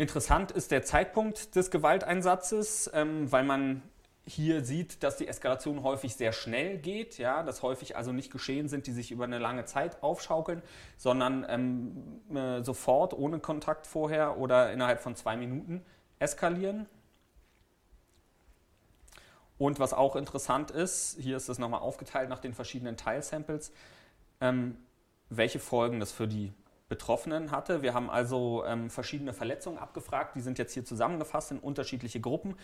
[0.00, 3.82] Interessant ist der Zeitpunkt des Gewalteinsatzes, ähm, weil man
[4.24, 8.70] hier sieht, dass die Eskalation häufig sehr schnell geht, ja, dass häufig also nicht Geschehen
[8.70, 10.62] sind, die sich über eine lange Zeit aufschaukeln,
[10.96, 15.84] sondern ähm, äh, sofort ohne Kontakt vorher oder innerhalb von zwei Minuten
[16.18, 16.86] eskalieren.
[19.58, 23.70] Und was auch interessant ist, hier ist es nochmal aufgeteilt nach den verschiedenen Teilsamples,
[24.40, 24.78] ähm,
[25.28, 26.54] welche Folgen das für die
[26.90, 27.80] Betroffenen hatte.
[27.80, 32.56] Wir haben also ähm, verschiedene Verletzungen abgefragt, die sind jetzt hier zusammengefasst in unterschiedliche Gruppen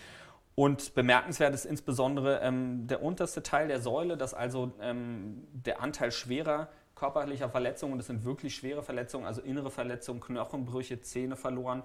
[0.57, 6.11] und bemerkenswert ist insbesondere ähm, der unterste Teil der Säule, dass also ähm, der Anteil
[6.11, 11.83] schwerer körperlicher Verletzungen, das sind wirklich schwere Verletzungen, also innere Verletzungen, Knochenbrüche, Zähne verloren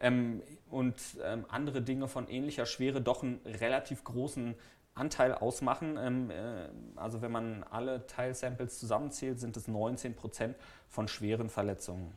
[0.00, 4.54] ähm, und ähm, andere Dinge von ähnlicher Schwere doch einen relativ großen
[4.94, 5.96] Anteil ausmachen.
[5.98, 10.56] Ähm, äh, also wenn man alle Teilsamples zusammenzählt, sind es 19 Prozent
[10.88, 12.12] von schweren Verletzungen.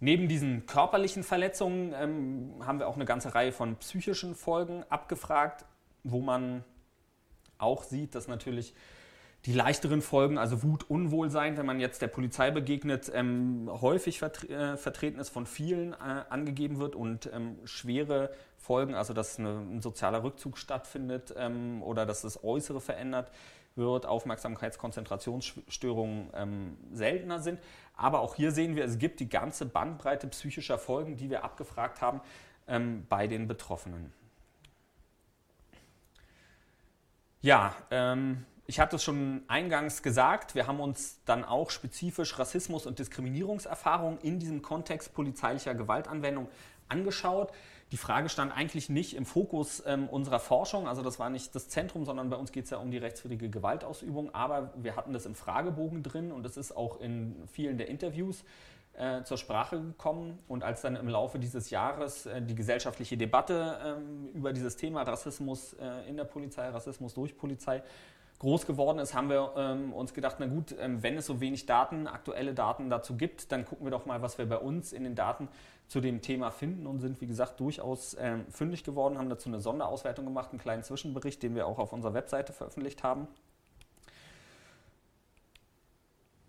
[0.00, 5.66] Neben diesen körperlichen Verletzungen ähm, haben wir auch eine ganze Reihe von psychischen Folgen abgefragt,
[6.04, 6.64] wo man
[7.58, 8.74] auch sieht, dass natürlich
[9.46, 14.48] die leichteren Folgen, also Wut, Unwohlsein, wenn man jetzt der Polizei begegnet, ähm, häufig vertre
[14.48, 19.60] äh, vertreten ist, von vielen äh, angegeben wird und ähm, schwere Folgen, also dass eine,
[19.60, 23.32] ein sozialer Rückzug stattfindet ähm, oder dass das Äußere verändert
[23.76, 27.60] wird, Aufmerksamkeitskonzentrationsstörungen ähm, seltener sind.
[27.94, 32.02] Aber auch hier sehen wir, es gibt die ganze Bandbreite psychischer Folgen, die wir abgefragt
[32.02, 32.20] haben
[32.68, 34.12] ähm, bei den Betroffenen.
[37.40, 42.86] Ja, ähm, ich hatte es schon eingangs gesagt, wir haben uns dann auch spezifisch Rassismus
[42.86, 46.46] und Diskriminierungserfahrungen in diesem Kontext polizeilicher Gewaltanwendung
[46.88, 47.50] angeschaut.
[47.90, 51.68] Die Frage stand eigentlich nicht im Fokus ähm, unserer Forschung, also das war nicht das
[51.68, 55.26] Zentrum, sondern bei uns geht es ja um die rechtswidrige Gewaltausübung, aber wir hatten das
[55.26, 58.44] im Fragebogen drin und es ist auch in vielen der Interviews
[58.92, 60.38] äh, zur Sprache gekommen.
[60.46, 65.02] Und als dann im Laufe dieses Jahres äh, die gesellschaftliche Debatte ähm, über dieses Thema
[65.02, 67.82] Rassismus äh, in der Polizei, Rassismus durch Polizei
[68.40, 71.66] groß geworden ist, haben wir ähm, uns gedacht, na gut, ähm, wenn es so wenig
[71.66, 75.04] Daten, aktuelle Daten dazu gibt, dann gucken wir doch mal, was wir bei uns in
[75.04, 75.48] den Daten
[75.86, 79.60] zu dem Thema finden und sind, wie gesagt, durchaus ähm, fündig geworden, haben dazu eine
[79.60, 83.28] Sonderauswertung gemacht, einen kleinen Zwischenbericht, den wir auch auf unserer Webseite veröffentlicht haben.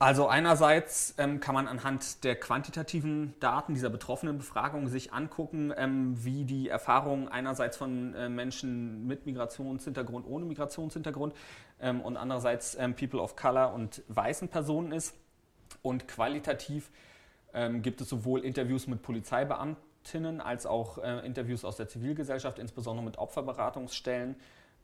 [0.01, 6.15] Also einerseits ähm, kann man anhand der quantitativen Daten dieser betroffenen Befragung sich angucken, ähm,
[6.25, 11.35] wie die Erfahrung einerseits von äh, Menschen mit Migrationshintergrund, ohne Migrationshintergrund
[11.79, 15.15] ähm, und andererseits ähm, People of Color und weißen Personen ist.
[15.83, 16.89] Und qualitativ
[17.53, 23.05] ähm, gibt es sowohl Interviews mit Polizeibeamtinnen als auch äh, Interviews aus der Zivilgesellschaft, insbesondere
[23.05, 24.35] mit Opferberatungsstellen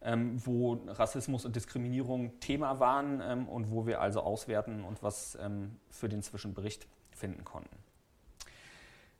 [0.07, 5.37] ähm, wo Rassismus und Diskriminierung Thema waren ähm, und wo wir also auswerten und was
[5.41, 7.75] ähm, für den Zwischenbericht finden konnten.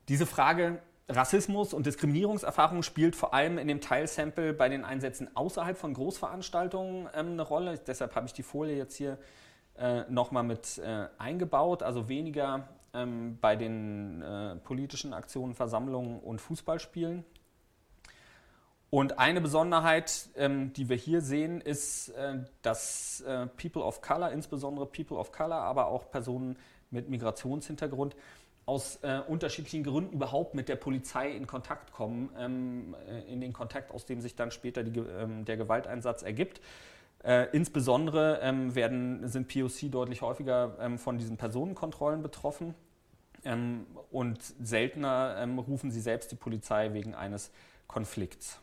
[0.08, 5.78] Diese Frage Rassismus und Diskriminierungserfahrung spielt vor allem in dem Teilsample bei den Einsätzen außerhalb
[5.78, 7.78] von Großveranstaltungen ähm, eine Rolle.
[7.86, 9.18] Deshalb habe ich die Folie jetzt hier
[9.78, 11.84] äh, nochmal mit äh, eingebaut.
[11.84, 17.26] Also weniger ähm, bei den äh, politischen Aktionen, Versammlungen und Fußballspielen.
[18.90, 24.32] Und eine Besonderheit, ähm, die wir hier sehen, ist, äh, dass äh, People of Color,
[24.32, 26.58] insbesondere People of Color, aber auch Personen
[26.90, 28.16] mit Migrationshintergrund,
[28.66, 33.54] aus äh, unterschiedlichen Gründen überhaupt mit der Polizei in Kontakt kommen, ähm, äh, in den
[33.54, 36.62] Kontakt, aus dem sich dann später die, ähm, der Gewalteinsatz ergibt.
[37.24, 42.76] Äh, insbesondere ähm, werden, sind POC deutlich häufiger ähm, von diesen Personenkontrollen betroffen
[43.44, 47.52] ähm, und seltener rufen sie selbst die Polizei wegen eines
[47.88, 48.60] Konflikts.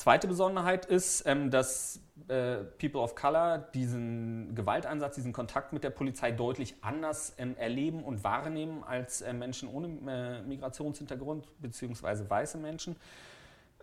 [0.00, 5.90] Zweite Besonderheit ist, ähm, dass äh, People of Color diesen Gewalteinsatz, diesen Kontakt mit der
[5.90, 12.30] Polizei deutlich anders ähm, erleben und wahrnehmen als äh, Menschen ohne äh, Migrationshintergrund bzw.
[12.30, 12.96] weiße Menschen.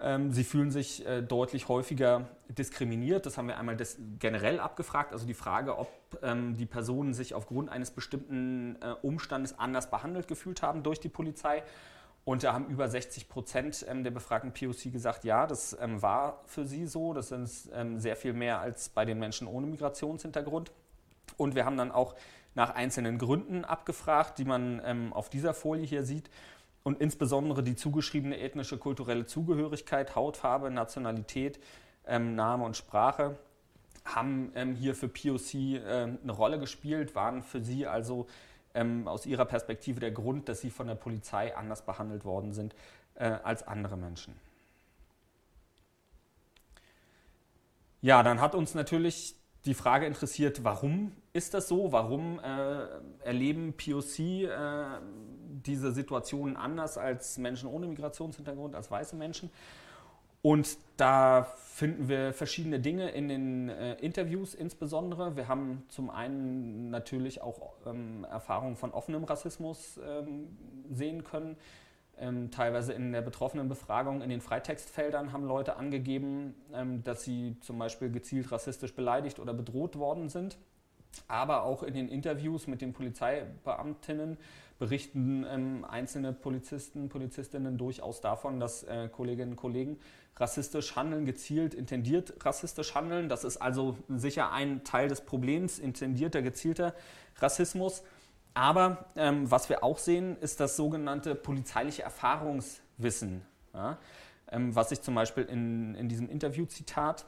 [0.02, 3.28] Ähm, sie fühlen sich deutlich häufiger diskriminiert.
[3.28, 3.78] Das haben wir einmal
[4.18, 5.14] generell abgefragt.
[5.14, 5.88] Also die Frage, ob
[6.58, 11.64] die Personen sich aufgrund eines bestimmten Umstandes anders behandelt gefühlt haben durch die Polizei
[12.28, 16.42] und da haben über 60 Prozent ähm, der befragten POC gesagt, ja, das ähm, war
[16.46, 17.14] für sie so.
[17.14, 20.74] Das sind ähm, sehr viel mehr als bei den Menschen ohne Migrationshintergrund.
[21.38, 22.16] Und wir haben dann auch
[22.54, 26.30] nach einzelnen Gründen abgefragt, die man auf dieser Folie hier sieht.
[26.84, 31.60] Und insbesondere die zugeschriebene ethnische, kulturelle Zugehörigkeit, Hautfarbe, Nationalität,
[32.06, 33.38] Name und Sprache
[34.04, 38.26] haben hier für POC eine Rolle gespielt, waren für sie also
[38.78, 42.76] ähm, aus ihrer Perspektive der Grund, dass sie von der Polizei anders behandelt worden sind
[43.16, 44.36] äh, als andere Menschen.
[48.02, 49.36] Ja, dann hat uns natürlich
[49.66, 51.92] die Frage interessiert, warum ist das so?
[51.92, 52.88] Warum äh,
[53.24, 54.86] erleben POC äh,
[55.66, 59.50] diese Situationen anders als Menschen ohne Migrationshintergrund, als weiße Menschen?
[60.48, 65.36] Und da finden wir verschiedene Dinge in den äh, Interviews insbesondere.
[65.36, 70.58] Wir haben zum einen natürlich auch ähm, Erfahrungen von offenem Rassismus ähm,
[70.90, 71.58] sehen können.
[72.18, 77.58] Ähm, teilweise in der betroffenen Befragung in den Freitextfeldern haben Leute angegeben, ähm, dass sie
[77.60, 80.58] zum Beispiel gezielt rassistisch beleidigt oder bedroht worden sind.
[81.28, 84.38] Aber auch in den Interviews mit den Polizeibeamtinnen
[84.80, 89.98] berichten ähm, einzelne Polizisten, Polizistinnen durchaus davon, dass äh, Kolleginnen und Kollegen
[90.40, 93.30] rassistisch handeln, gezielt, intendiert rassistisch handeln.
[93.30, 96.94] Das ist also sicher ein Teil des Problems, intendierter, gezielter
[97.38, 98.04] Rassismus.
[98.54, 103.98] Aber ähm, was wir auch sehen, ist das sogenannte polizeiliche Erfahrungswissen, ja?
[104.52, 107.26] ähm, was sich zum Beispiel in, in diesem Interviewzitat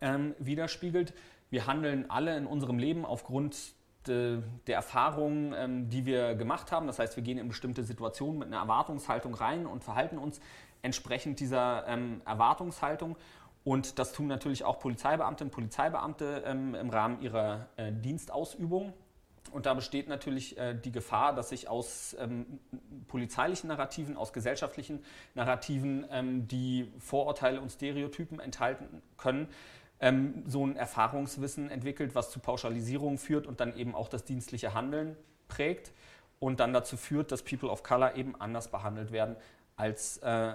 [0.00, 1.12] ähm, widerspiegelt.
[1.50, 3.74] Wir handeln alle in unserem Leben aufgrund
[4.06, 6.86] de, der Erfahrungen, ähm, die wir gemacht haben.
[6.86, 10.40] Das heißt, wir gehen in bestimmte Situationen mit einer Erwartungshaltung rein und verhalten uns
[10.84, 13.16] entsprechend dieser ähm, Erwartungshaltung.
[13.64, 18.92] Und das tun natürlich auch Polizeibeamtinnen und Polizeibeamte ähm, im Rahmen ihrer äh, Dienstausübung.
[19.50, 22.58] Und da besteht natürlich äh, die Gefahr, dass sich aus ähm,
[23.08, 25.02] polizeilichen Narrativen, aus gesellschaftlichen
[25.34, 29.48] Narrativen, ähm, die Vorurteile und Stereotypen enthalten können,
[30.00, 34.74] ähm, so ein Erfahrungswissen entwickelt, was zu Pauschalisierung führt und dann eben auch das dienstliche
[34.74, 35.16] Handeln
[35.48, 35.92] prägt
[36.40, 39.36] und dann dazu führt, dass People of Color eben anders behandelt werden
[39.76, 40.54] als äh,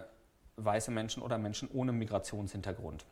[0.64, 3.06] weiße Menschen oder Menschen ohne Migrationshintergrund.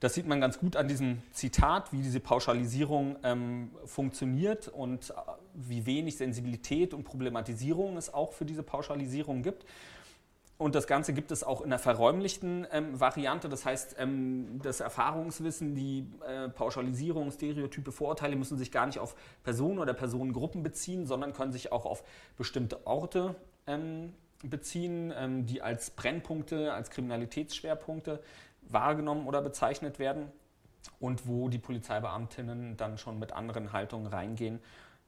[0.00, 5.14] Das sieht man ganz gut an diesem Zitat, wie diese Pauschalisierung ähm, funktioniert und äh,
[5.54, 9.64] wie wenig Sensibilität und Problematisierung es auch für diese Pauschalisierung gibt.
[10.58, 13.48] Und das Ganze gibt es auch in der verräumlichten ähm, Variante.
[13.48, 19.14] Das heißt, ähm, das Erfahrungswissen, die äh, Pauschalisierung, Stereotype, Vorurteile müssen sich gar nicht auf
[19.44, 22.04] Personen oder Personengruppen beziehen, sondern können sich auch auf
[22.38, 23.34] bestimmte Orte
[23.66, 24.12] ähm,
[24.42, 28.22] beziehen, ähm, die als Brennpunkte, als Kriminalitätsschwerpunkte
[28.62, 30.30] wahrgenommen oder bezeichnet werden
[31.00, 34.60] und wo die Polizeibeamtinnen dann schon mit anderen Haltungen reingehen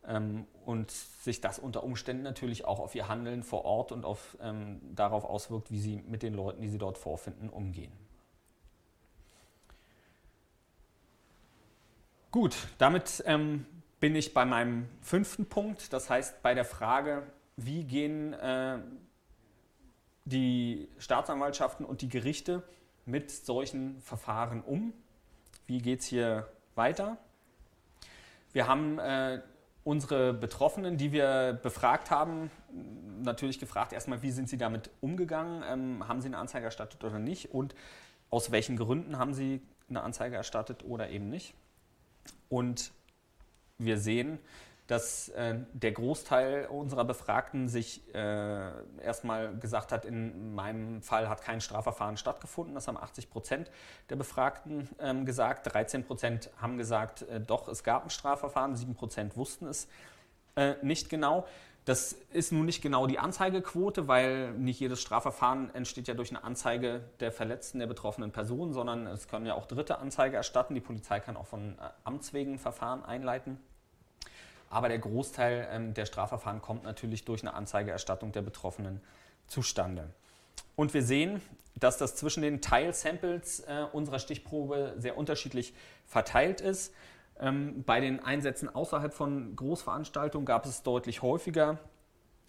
[0.07, 4.37] ähm, und sich das unter Umständen natürlich auch auf ihr Handeln vor Ort und auf,
[4.41, 7.93] ähm, darauf auswirkt, wie sie mit den Leuten, die sie dort vorfinden, umgehen.
[12.31, 13.67] Gut, damit ähm,
[14.01, 17.23] bin ich bei meinem fünften Punkt, das heißt bei der Frage,
[17.57, 18.79] wie gehen äh,
[20.29, 22.63] die Staatsanwaltschaften und die Gerichte
[23.07, 24.93] mit solchen Verfahren um?
[25.67, 27.17] Wie geht es hier weiter?
[28.53, 29.41] Wir haben äh,
[29.85, 32.51] unsere Betroffenen, die wir befragt haben,
[33.23, 35.63] natürlich gefragt, erstmal, wie sind sie damit umgegangen?
[35.67, 37.53] Ähm, haben sie eine Anzeige erstattet oder nicht?
[37.53, 37.75] Und
[38.31, 41.55] aus welchen Gründen haben sie eine Anzeige erstattet oder eben nicht?
[42.49, 42.93] Und
[43.79, 44.39] wir sehen,
[44.89, 48.71] dass äh, der Großteil unserer Befragten sich äh,
[49.03, 52.75] erstmal gesagt hat, in meinem Fall hat kein Strafverfahren stattgefunden.
[52.75, 53.71] Das haben 80 Prozent
[54.09, 55.73] der Befragten ähm, gesagt.
[55.73, 58.77] 13 Prozent haben gesagt, äh, doch, es gab ein Strafverfahren.
[58.77, 59.89] 7 Prozent wussten es
[60.57, 61.47] äh, nicht genau.
[61.85, 66.45] Das ist nun nicht genau die Anzeigequote, weil nicht jedes Strafverfahren entsteht ja durch eine
[66.45, 70.75] Anzeige der verletzten, der betroffenen Person, sondern es können ja auch Dritte Anzeige erstatten.
[70.75, 73.59] Die Polizei kann auch von äh, Amts wegen Verfahren einleiten.
[74.71, 79.01] Aber der Großteil ähm, der Strafverfahren kommt natürlich durch eine Anzeigeerstattung der Betroffenen
[79.47, 80.11] zustande.
[80.77, 81.41] Und wir sehen,
[81.75, 85.75] dass das zwischen den Teilsamples äh, unserer Stichprobe sehr unterschiedlich
[86.07, 86.93] verteilt ist.
[87.41, 91.79] Ähm, bei den Einsätzen außerhalb von Großveranstaltungen gab es deutlich häufiger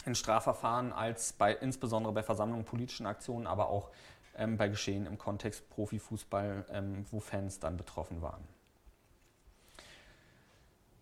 [0.06, 3.90] in Strafverfahren als bei insbesondere bei Versammlungen, politischen Aktionen, aber auch
[4.38, 8.48] ähm, bei Geschehen im Kontext Profifußball, ähm, wo Fans dann betroffen waren.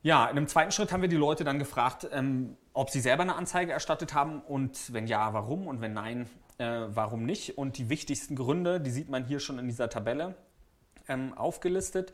[0.07, 3.23] Ja, in einem zweiten Schritt haben wir die Leute dann gefragt, ähm, ob sie selber
[3.23, 7.57] eine Anzeige erstattet haben und wenn ja, warum und wenn nein, äh, warum nicht.
[7.57, 10.35] Und die wichtigsten Gründe, die sieht man hier schon in dieser Tabelle
[11.09, 12.13] ähm, aufgelistet.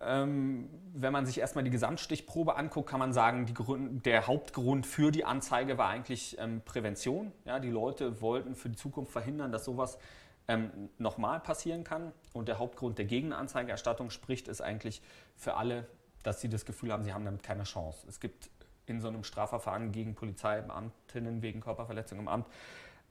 [0.00, 5.10] Ähm, wenn man sich erstmal die Gesamtstichprobe anguckt, kann man sagen, Grund, der Hauptgrund für
[5.10, 7.32] die Anzeige war eigentlich ähm, Prävention.
[7.44, 9.98] Ja, die Leute wollten für die Zukunft verhindern, dass sowas
[10.46, 12.12] ähm, nochmal passieren kann.
[12.32, 15.02] Und der Hauptgrund der Gegenanzeigerstattung spricht, ist eigentlich
[15.34, 15.88] für alle
[16.22, 18.06] dass sie das Gefühl haben, sie haben damit keine Chance.
[18.08, 18.50] Es gibt
[18.86, 22.46] in so einem Strafverfahren gegen Polizeibeamtinnen wegen Körperverletzung im Amt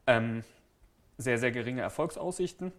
[0.08, 0.44] ähm,
[1.18, 2.72] sehr, sehr geringe Erfolgsaussichten.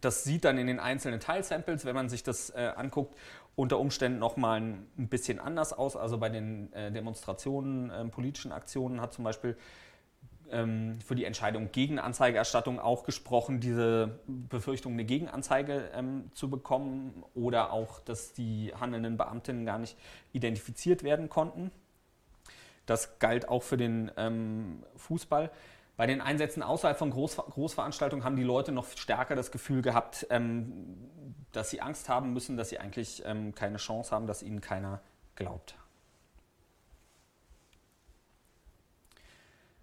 [0.00, 3.16] Das sieht dann in den einzelnen Teilsamples, wenn man sich das äh, anguckt,
[3.54, 5.96] unter Umständen nochmal ein, bisschen anders aus.
[5.96, 9.56] Also bei den äh, Demonstrationen, äh, politischen Aktionen hat zum Beispiel
[10.50, 17.24] ähm, für die Entscheidung gegen Anzeigerstattung auch gesprochen, diese Befürchtung, eine Gegenanzeige ähm, zu bekommen
[17.34, 19.96] oder auch, dass die handelnden Beamtinnen gar nicht
[20.32, 21.70] identifiziert werden konnten.
[22.86, 25.50] Das galt auch für den ähm, Fußball.
[25.96, 30.26] Bei den Einsätzen außerhalb von Groß Großveranstaltungen haben die Leute noch stärker das Gefühl gehabt,
[30.30, 31.10] ähm,
[31.52, 35.00] dass sie Angst haben müssen, dass sie eigentlich ähm, keine Chance haben, dass ihnen keiner
[35.34, 35.76] glaubt.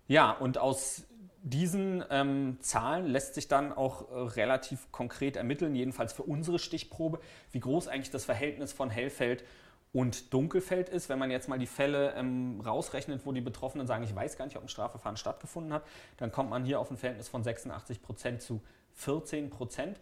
[0.08, 1.04] Ja, und aus
[1.44, 7.20] diesen ähm, Zahlen lässt sich dann auch äh, relativ konkret ermitteln, jedenfalls für unsere Stichprobe,
[7.52, 9.44] wie groß eigentlich das Verhältnis von Hellfeld
[9.92, 11.10] und Dunkelfeld ist.
[11.10, 14.46] Wenn man jetzt mal die Fälle ähm, rausrechnet, wo die Betroffenen sagen, ich weiß gar
[14.46, 15.84] nicht, ob ein Strafverfahren stattgefunden hat,
[16.18, 18.62] dann kommt man hier auf ein Verhältnis von 86 Prozent zu
[18.94, 20.00] 14 Prozent.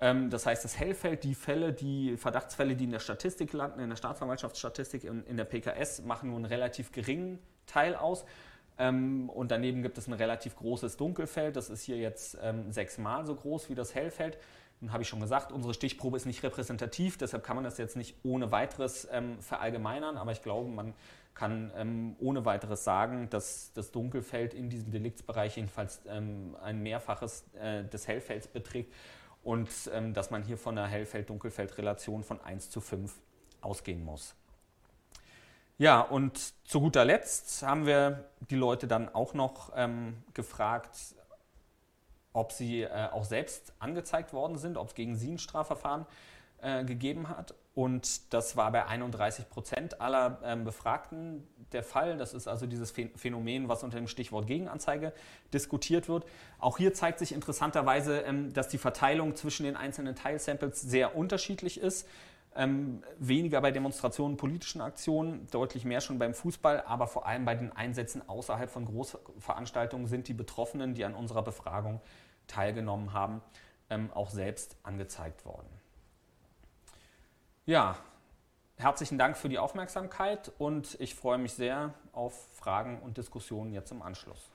[0.00, 3.90] Ähm, das heißt, das Hellfeld, die Fälle, die Verdachtsfälle, die in der Statistik landen, in
[3.90, 8.24] der Staatsanwaltschaftsstatistik, in, in der PKS, machen nur einen relativ geringen Teil aus.
[8.80, 11.54] Ähm, und daneben gibt es ein relativ großes Dunkelfeld.
[11.54, 14.38] Das ist hier jetzt ähm, sechsmal so groß wie das Hellfeld.
[14.80, 17.96] Nun habe ich schon gesagt, unsere Stichprobe ist nicht repräsentativ, deshalb kann man das jetzt
[17.96, 20.94] nicht ohne weiteres ähm, verallgemeinern, aber ich glaube, man
[21.34, 28.08] kann ohne weiteres sagen, dass das Dunkelfeld in diesem Deliktsbereich jedenfalls ein Mehrfaches äh, des
[28.08, 28.92] Hellfelds beträgt
[29.42, 29.68] und
[30.12, 33.14] dass man hier von einer Hellfeld-Dunkelfeld-Relation von 1 zu 5
[33.62, 34.34] ausgehen muss.
[35.80, 40.90] Ja, und zu guter Letzt haben wir die Leute dann auch noch ähm, gefragt,
[42.34, 46.04] ob sie äh, auch selbst angezeigt worden sind, ob es gegen sie ein Strafverfahren
[46.60, 47.54] äh, gegeben hat.
[47.74, 52.18] Und das war bei 31 Prozent aller ähm, Befragten der Fall.
[52.18, 55.14] Das ist also dieses Phänomen, was unter dem Stichwort Gegenanzeige
[55.54, 56.26] diskutiert wird.
[56.58, 61.80] Auch hier zeigt sich interessanterweise, ähm, dass die Verteilung zwischen den einzelnen Teilsamples sehr unterschiedlich
[61.80, 62.06] ist.
[62.56, 67.54] Ähm, weniger bei Demonstrationen, politischen Aktionen, deutlich mehr schon beim Fußball, aber vor allem bei
[67.54, 72.00] den Einsätzen außerhalb von Großveranstaltungen sind die Betroffenen, die an unserer Befragung
[72.48, 73.40] teilgenommen haben,
[73.88, 75.68] ähm, auch selbst angezeigt worden.
[77.66, 77.96] Ja,
[78.76, 83.92] herzlichen Dank für die Aufmerksamkeit und ich freue mich sehr auf Fragen und Diskussionen jetzt
[83.92, 84.50] im Anschluss.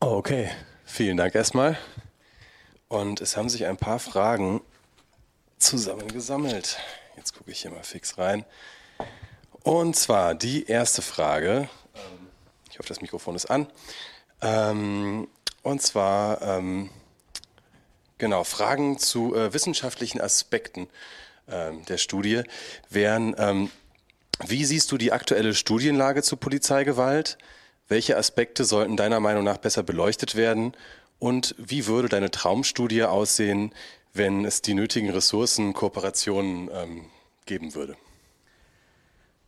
[0.00, 0.48] Okay,
[0.84, 1.76] vielen Dank erstmal.
[2.86, 4.60] Und es haben sich ein paar Fragen
[5.58, 6.78] zusammengesammelt.
[7.16, 8.44] Jetzt gucke ich hier mal fix rein.
[9.64, 11.68] Und zwar die erste Frage.
[11.96, 12.28] Ähm,
[12.70, 13.66] ich hoffe, das Mikrofon ist an.
[14.40, 15.26] Ähm,
[15.64, 16.90] und zwar, ähm,
[18.18, 20.88] genau, Fragen zu äh, wissenschaftlichen Aspekten
[21.50, 22.42] der Studie
[22.90, 23.70] wären,
[24.46, 27.38] wie siehst du die aktuelle Studienlage zur Polizeigewalt?
[27.88, 30.72] Welche Aspekte sollten deiner Meinung nach besser beleuchtet werden?
[31.18, 33.72] Und wie würde deine Traumstudie aussehen,
[34.12, 37.06] wenn es die nötigen Ressourcen, Kooperationen ähm,
[37.46, 37.96] geben würde?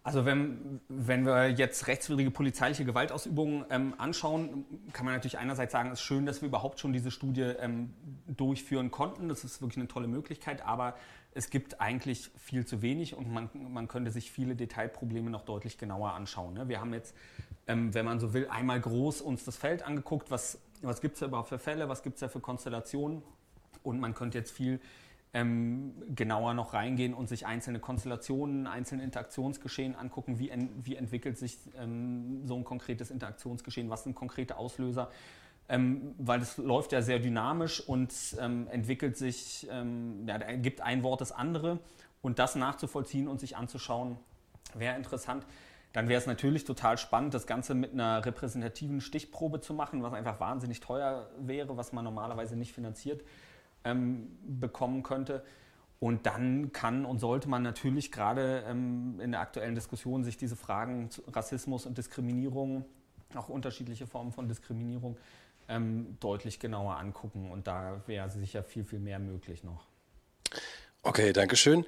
[0.03, 4.65] Also wenn, wenn wir jetzt rechtswidrige polizeiliche Gewaltausübungen ähm, anschauen,
[4.95, 7.93] kann man natürlich einerseits sagen, es ist schön, dass wir überhaupt schon diese Studie ähm,
[8.27, 9.29] durchführen konnten.
[9.29, 10.97] Das ist wirklich eine tolle Möglichkeit, aber
[11.35, 15.77] es gibt eigentlich viel zu wenig und man, man könnte sich viele Detailprobleme noch deutlich
[15.77, 16.55] genauer anschauen.
[16.55, 16.69] Ne?
[16.69, 17.15] Wir haben jetzt,
[17.71, 21.21] ähm, wenn man so will, einmal groß uns das Feld angeguckt, was, was gibt es
[21.21, 23.23] da überhaupt für Fälle, was gibt es da für Konstellationen?
[23.85, 24.81] Und man könnte jetzt viel
[25.33, 31.39] ähm, genauer noch reingehen und sich einzelne Konstellationen, einzelne Interaktionsgeschehen angucken, wie, en, wie entwickelt
[31.39, 35.09] sich ähm, so ein konkretes Interaktionsgeschehen, was sind konkrete Auslöser,
[35.69, 41.05] ähm, weil es läuft ja sehr dynamisch und ähm, entwickelt sich, ähm, ja, gibt ein
[41.05, 41.79] Wort das andere.
[42.23, 44.19] Und das nachzuvollziehen und sich anzuschauen,
[44.75, 45.47] wäre interessant.
[45.93, 50.13] Dann wäre es natürlich total spannend, das Ganze mit einer repräsentativen Stichprobe zu machen, was
[50.13, 53.23] einfach wahnsinnig teuer wäre, was man normalerweise nicht finanziert
[53.85, 55.43] ähm, bekommen könnte.
[55.99, 60.57] Und dann kann und sollte man natürlich gerade ähm, in der aktuellen Diskussion sich diese
[60.57, 62.85] Fragen Rassismus und Diskriminierung,
[63.35, 65.19] auch unterschiedliche Formen von Diskriminierung,
[65.69, 67.51] ähm, deutlich genauer angucken.
[67.51, 69.87] Und da wäre sicher viel, viel mehr möglich noch.
[71.03, 71.87] Okay, danke schön.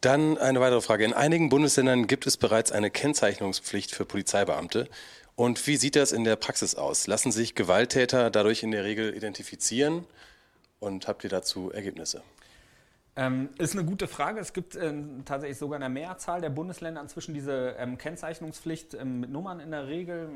[0.00, 1.04] Dann eine weitere Frage.
[1.04, 4.88] In einigen Bundesländern gibt es bereits eine Kennzeichnungspflicht für Polizeibeamte.
[5.34, 7.08] Und wie sieht das in der Praxis aus?
[7.08, 10.06] Lassen sich Gewalttäter dadurch in der Regel identifizieren?
[10.78, 12.22] Und habt ihr dazu Ergebnisse?
[13.16, 14.40] Ähm, ist eine gute Frage.
[14.40, 14.92] Es gibt äh,
[15.24, 19.88] tatsächlich sogar eine Mehrzahl der Bundesländer inzwischen diese ähm, Kennzeichnungspflicht ähm, mit Nummern in der
[19.88, 20.30] Regel.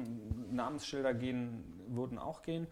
[0.51, 2.67] Namensschilder gehen, würden auch gehen.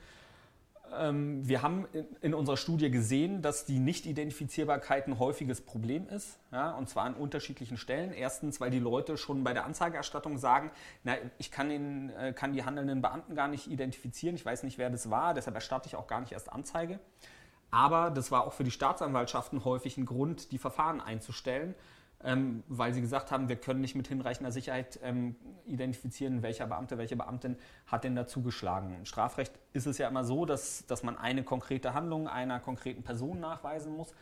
[0.99, 1.87] Ähm, wir haben
[2.21, 7.15] in, unserer Studie gesehen, dass die Nicht-Identifizierbarkeit ein häufiges Problem ist, ja, und zwar an
[7.15, 8.13] unterschiedlichen Stellen.
[8.13, 10.71] Erstens, weil die Leute schon bei der Anzeigerstattung sagen,
[11.03, 14.79] na, ich kann, den, äh, kann die handelnden Beamten gar nicht identifizieren, ich weiß nicht,
[14.79, 16.99] wer das war, deshalb erstatte ich auch gar nicht erst Anzeige.
[17.71, 21.75] Aber das war auch für die Staatsanwaltschaften häufig ein Grund, die Verfahren einzustellen,
[22.25, 26.99] ähm, weil sie gesagt haben, wir können nicht mit hinreichender Sicherheit ähm, identifizieren, welcher Beamte,
[26.99, 27.57] welche Beamtin
[27.87, 28.95] hat denn da zugeschlagen.
[28.95, 33.03] Im Strafrecht ist es ja immer so, dass, dass man eine konkrete Handlung einer konkreten
[33.03, 34.15] Person nachweisen muss.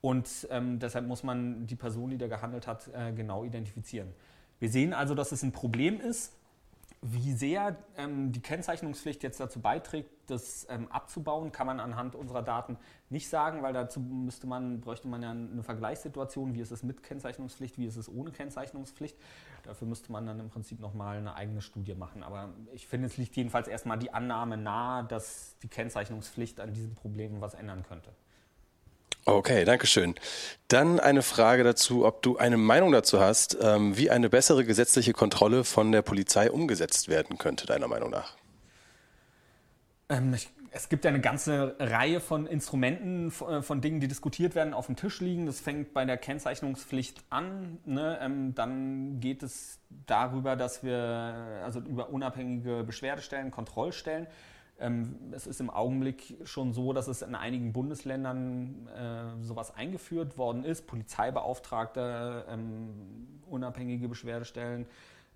[0.00, 4.12] Und ähm, deshalb muss man die Person, die da gehandelt hat, äh, genau identifizieren.
[4.58, 6.36] Wir sehen also, dass es ein Problem ist,
[7.06, 12.42] wie sehr ähm, die Kennzeichnungspflicht jetzt dazu beiträgt, das ähm, abzubauen, kann man anhand unserer
[12.42, 12.78] Daten
[13.10, 17.02] nicht sagen, weil dazu müsste man, bräuchte man ja eine Vergleichssituation, wie ist es mit
[17.02, 19.18] Kennzeichnungspflicht, wie ist es ohne Kennzeichnungspflicht.
[19.64, 22.22] Dafür müsste man dann im Prinzip nochmal eine eigene Studie machen.
[22.22, 26.94] Aber ich finde, es liegt jedenfalls erstmal die Annahme nahe, dass die Kennzeichnungspflicht an diesen
[26.94, 28.12] Problemen was ändern könnte.
[29.26, 30.14] Okay, danke schön.
[30.68, 35.14] Dann eine Frage dazu, ob du eine Meinung dazu hast, ähm, wie eine bessere gesetzliche
[35.14, 38.36] Kontrolle von der Polizei umgesetzt werden könnte, deiner Meinung nach.
[40.10, 44.08] Ähm, ich, es gibt ja eine ganze Reihe von Instrumenten, von, äh, von, Dingen, die
[44.08, 45.46] diskutiert werden, auf dem Tisch liegen.
[45.46, 47.78] Das fängt bei der Kennzeichnungspflicht an.
[47.86, 48.18] Ne?
[48.20, 54.26] Ähm, dann geht es darüber, dass wir, also über unabhängige Beschwerdestellen, Kontrollstellen,
[54.76, 60.64] es ist im Augenblick schon so, dass es in einigen Bundesländern äh, sowas eingeführt worden
[60.64, 60.86] ist.
[60.86, 62.90] Polizeibeauftragte, ähm,
[63.48, 64.86] unabhängige Beschwerdestellen,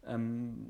[0.07, 0.67] ähm,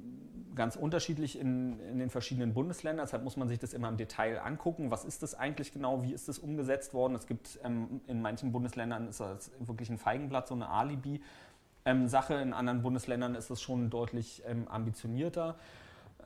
[0.55, 3.07] ganz unterschiedlich in, in, den verschiedenen Bundesländern.
[3.07, 4.91] Deshalb muss man sich das immer im Detail angucken.
[4.91, 6.03] Was ist das eigentlich genau?
[6.03, 7.15] Wie ist das umgesetzt worden?
[7.15, 12.35] Es gibt ähm, in manchen Bundesländern ist das wirklich ein Feigenblatt, so eine Alibi-Sache.
[12.35, 15.57] Ähm, in anderen Bundesländern ist es schon deutlich ähm, ambitionierter.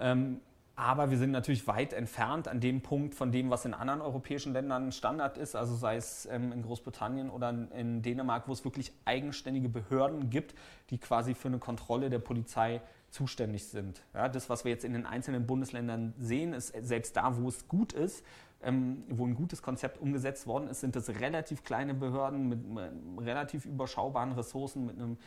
[0.01, 0.41] Ähm,
[0.75, 4.53] aber wir sind natürlich weit entfernt an dem Punkt von dem, was in anderen europäischen
[4.53, 8.93] Ländern Standard ist, also sei es ähm, in Großbritannien oder in Dänemark, wo es wirklich
[9.05, 10.55] eigenständige Behörden gibt,
[10.91, 14.03] die quasi für eine Kontrolle der Polizei zuständig sind.
[14.15, 17.69] Ja, das, was wir jetzt in den einzelnen Bundesländern sehen, ist selbst da, wo es
[17.69, 18.25] gut ist,
[18.63, 23.27] ähm, wo ein gutes Konzept umgesetzt worden ist, sind das relativ kleine Behörden mit, mit
[23.27, 25.19] relativ überschaubaren Ressourcen, mit einem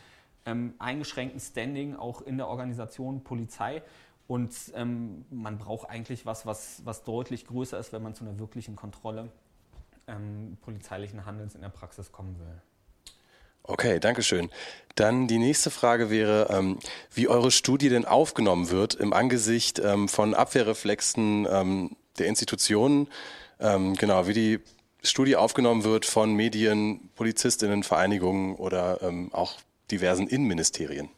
[0.45, 3.81] ähm, eingeschränkten Standing auch in der Organisation Polizei.
[4.27, 8.39] Und ähm, man braucht eigentlich was, was, was deutlich größer ist, wenn man zu einer
[8.39, 9.29] wirklichen Kontrolle
[10.07, 12.61] ähm, polizeilichen Handelns in der Praxis kommen will.
[13.63, 14.51] Okay, danke schön.
[14.93, 16.79] Dann die nächste Frage wäre, ähm,
[17.13, 23.07] wie eure Studie denn aufgenommen wird im Angesicht ähm, von Abwehrreflexen ähm, der Institutionen.
[23.59, 24.59] Ähm, genau, wie die
[25.01, 29.53] Studie aufgenommen wird von Medien, Polizistinnen, Vereinigungen oder ähm, auch
[29.91, 31.09] diversen Innenministerien.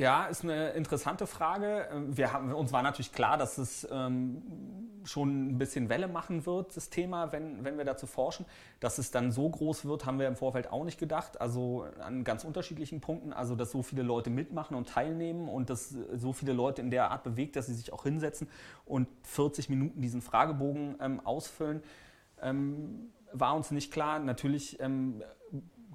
[0.00, 1.88] Ähm, ja, ist eine interessante Frage.
[2.08, 4.42] Wir haben, uns war natürlich klar, dass es ähm,
[5.04, 8.46] schon ein bisschen Welle machen wird, das Thema, wenn, wenn wir dazu forschen.
[8.80, 11.40] Dass es dann so groß wird, haben wir im Vorfeld auch nicht gedacht.
[11.40, 13.32] Also an ganz unterschiedlichen Punkten.
[13.32, 17.10] Also, dass so viele Leute mitmachen und teilnehmen und dass so viele Leute in der
[17.10, 18.48] Art bewegt, dass sie sich auch hinsetzen
[18.86, 21.82] und 40 Minuten diesen Fragebogen ähm, ausfüllen,
[22.42, 24.18] ähm, war uns nicht klar.
[24.18, 25.22] Natürlich ähm,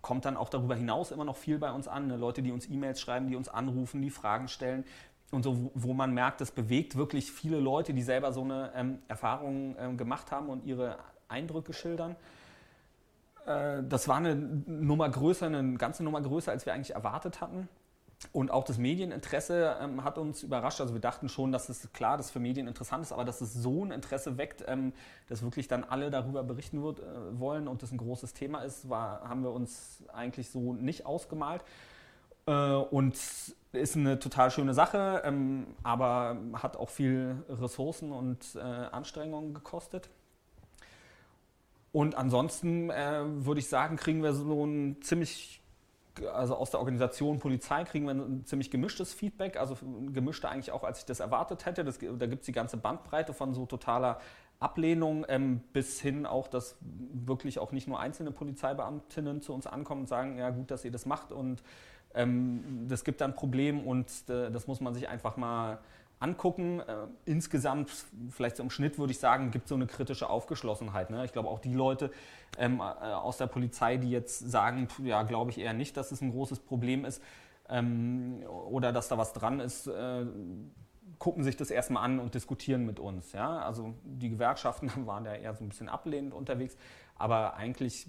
[0.06, 2.06] kommt dann auch darüber hinaus immer noch viel bei uns an.
[2.06, 2.16] Ne?
[2.16, 4.86] Leute, die uns E-Mails schreiben, die uns anrufen, die Fragen stellen.
[5.32, 8.99] Und so, wo man merkt, das bewegt wirklich viele Leute, die selber so eine ähm,
[9.08, 12.16] Erfahrung ähm, gemacht haben und ihre Eindrücke schildern.
[13.47, 17.68] Äh, das war eine Nummer größer, eine ganze Nummer größer, als wir eigentlich erwartet hatten.
[18.32, 20.82] Und auch das Medieninteresse ähm, hat uns überrascht.
[20.82, 23.53] Also wir dachten schon, dass es klar, dass für Medien interessant ist, aber dass es
[23.53, 24.93] so ein Interesse weckt, ähm,
[25.28, 28.89] dass wirklich dann alle darüber berichten wird, äh, wollen und das ein großes Thema ist,
[28.89, 31.63] war, haben wir uns eigentlich so nicht ausgemalt.
[32.47, 33.16] Äh, und
[33.74, 40.09] ist eine total schöne Sache, ähm, aber hat auch viel Ressourcen und äh, Anstrengungen gekostet.
[41.91, 45.61] Und ansonsten äh, würde ich sagen, kriegen wir so ein ziemlich
[46.34, 49.76] also aus der Organisation Polizei kriegen wir ein ziemlich gemischtes Feedback, also
[50.13, 51.84] gemischter eigentlich auch, als ich das erwartet hätte.
[51.84, 54.20] Das, da gibt es die ganze Bandbreite von so totaler
[54.59, 60.01] Ablehnung ähm, bis hin auch, dass wirklich auch nicht nur einzelne Polizeibeamtinnen zu uns ankommen
[60.01, 61.61] und sagen, ja gut, dass ihr das macht und
[62.13, 65.80] ähm, das gibt dann ein Problem und äh, das muss man sich einfach mal
[66.20, 66.80] angucken.
[66.80, 67.91] Äh, insgesamt,
[68.30, 71.09] vielleicht so im Schnitt würde ich sagen, gibt es so eine kritische Aufgeschlossenheit.
[71.09, 71.26] Ne?
[71.26, 72.11] Ich glaube auch die Leute
[72.57, 76.22] ähm, äh, aus der Polizei, die jetzt sagen, ja, glaube ich eher nicht, dass es
[76.22, 77.22] ein großes Problem ist
[77.70, 80.26] ähm, oder dass da was dran ist, äh,
[81.20, 83.32] gucken sich das erstmal an und diskutieren mit uns.
[83.32, 83.59] Ja?
[83.59, 86.78] Also die Gewerkschaften waren ja eher so ein bisschen ablehnend unterwegs,
[87.16, 88.07] aber eigentlich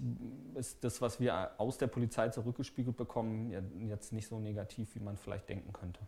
[0.55, 3.51] ist das, was wir aus der Polizei zurückgespiegelt bekommen,
[3.87, 6.01] jetzt nicht so negativ, wie man vielleicht denken könnte.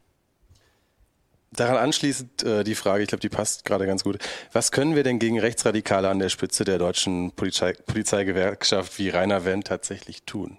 [1.52, 4.20] Daran anschließend äh, die Frage, ich glaube, die passt gerade ganz gut.
[4.52, 9.46] Was können wir denn gegen Rechtsradikale an der Spitze der deutschen Polizei Polizeigewerkschaft wie Rainer
[9.46, 10.58] Wendt tatsächlich tun?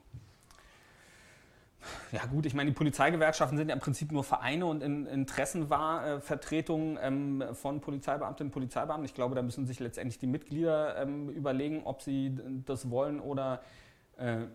[2.12, 6.98] Ja gut, ich meine, die Polizeigewerkschaften sind ja im Prinzip nur Vereine und in, Interessenvertretungen
[7.00, 9.04] ähm, von Polizeibeamtinnen und Polizeibeamten.
[9.04, 12.36] Ich glaube, da müssen sich letztendlich die Mitglieder ähm, überlegen, ob sie
[12.66, 13.89] das wollen oder äh,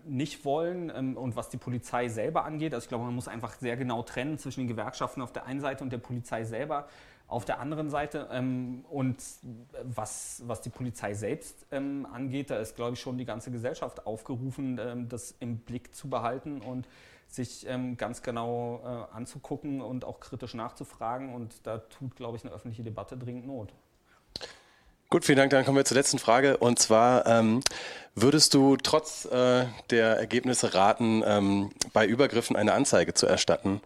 [0.04, 2.72] nicht wollen ähm, und was die Polizei selber angeht.
[2.72, 5.60] Also ich glaube, man muss einfach sehr genau trennen zwischen den Gewerkschaften auf der einen
[5.60, 6.88] Seite und der Polizei selber
[7.26, 8.28] auf der anderen Seite.
[8.30, 9.22] Ähm, und
[9.82, 14.06] was, was die Polizei selbst ähm, angeht, da ist, glaube ich, schon die ganze Gesellschaft
[14.06, 16.86] aufgerufen, das im Blick zu behalten und
[17.28, 21.34] sich ganz genau äh, anzugucken und auch kritisch nachzufragen.
[21.34, 23.72] Und da tut, glaube ich, eine öffentliche Debatte dringend Not.
[25.08, 25.50] Gut, vielen Dank.
[25.50, 26.56] Dann kommen wir zur letzten Frage.
[26.56, 27.60] Und zwar, ähm,
[28.16, 33.80] würdest du trotz äh, der Ergebnisse raten, ähm, bei Übergriffen eine Anzeige zu erstatten?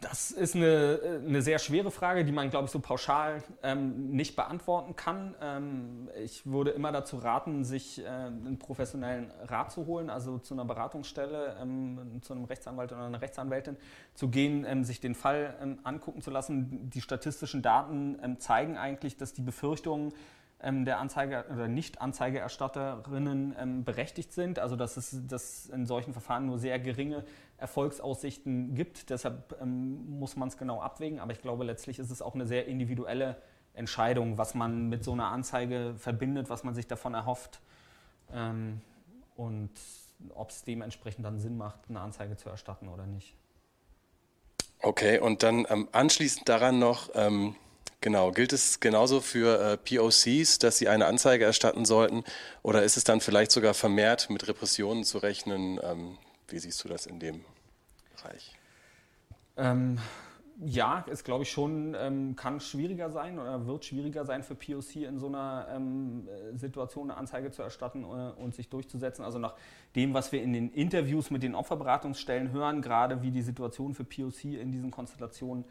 [0.00, 4.36] Das ist eine, eine sehr schwere Frage, die man, glaube ich, so pauschal ähm, nicht
[4.36, 5.34] beantworten kann.
[5.40, 10.54] Ähm, ich würde immer dazu raten, sich äh, einen professionellen Rat zu holen, also zu
[10.54, 13.76] einer Beratungsstelle, ähm, zu einem Rechtsanwalt oder einer Rechtsanwältin
[14.14, 16.90] zu gehen, ähm, sich den Fall ähm, angucken zu lassen.
[16.90, 20.12] Die statistischen Daten ähm, zeigen eigentlich, dass die Befürchtungen,
[20.60, 24.58] der Anzeige oder Nicht-Anzeigerstatterinnen ähm, berechtigt sind.
[24.58, 27.24] Also dass es dass in solchen Verfahren nur sehr geringe
[27.58, 29.10] Erfolgsaussichten gibt.
[29.10, 31.18] Deshalb ähm, muss man es genau abwägen.
[31.18, 33.36] Aber ich glaube, letztlich ist es auch eine sehr individuelle
[33.74, 37.60] Entscheidung, was man mit so einer Anzeige verbindet, was man sich davon erhofft.
[38.32, 38.80] Ähm,
[39.36, 39.70] und
[40.34, 43.34] ob es dementsprechend dann Sinn macht, eine Anzeige zu erstatten oder nicht.
[44.80, 47.56] Okay, und dann ähm, anschließend daran noch, ähm,
[48.00, 52.24] genau, gilt es genauso für äh, POCs, dass sie eine Anzeige erstatten sollten?
[52.62, 55.80] Oder ist es dann vielleicht sogar vermehrt mit Repressionen zu rechnen?
[56.48, 57.44] Wie siehst du das in dem
[58.16, 58.56] Bereich?
[59.56, 59.98] Ähm,
[60.64, 64.96] ja, ist glaube ich schon, ähm, kann schwieriger sein oder wird schwieriger sein für POC
[64.96, 69.24] in so einer ähm, Situation eine Anzeige zu erstatten äh, und sich durchzusetzen.
[69.24, 69.54] Also nach
[69.94, 74.04] dem, was wir in den Interviews mit den Opferberatungsstellen hören, gerade wie die Situation für
[74.04, 75.64] POC in diesen Konstellationen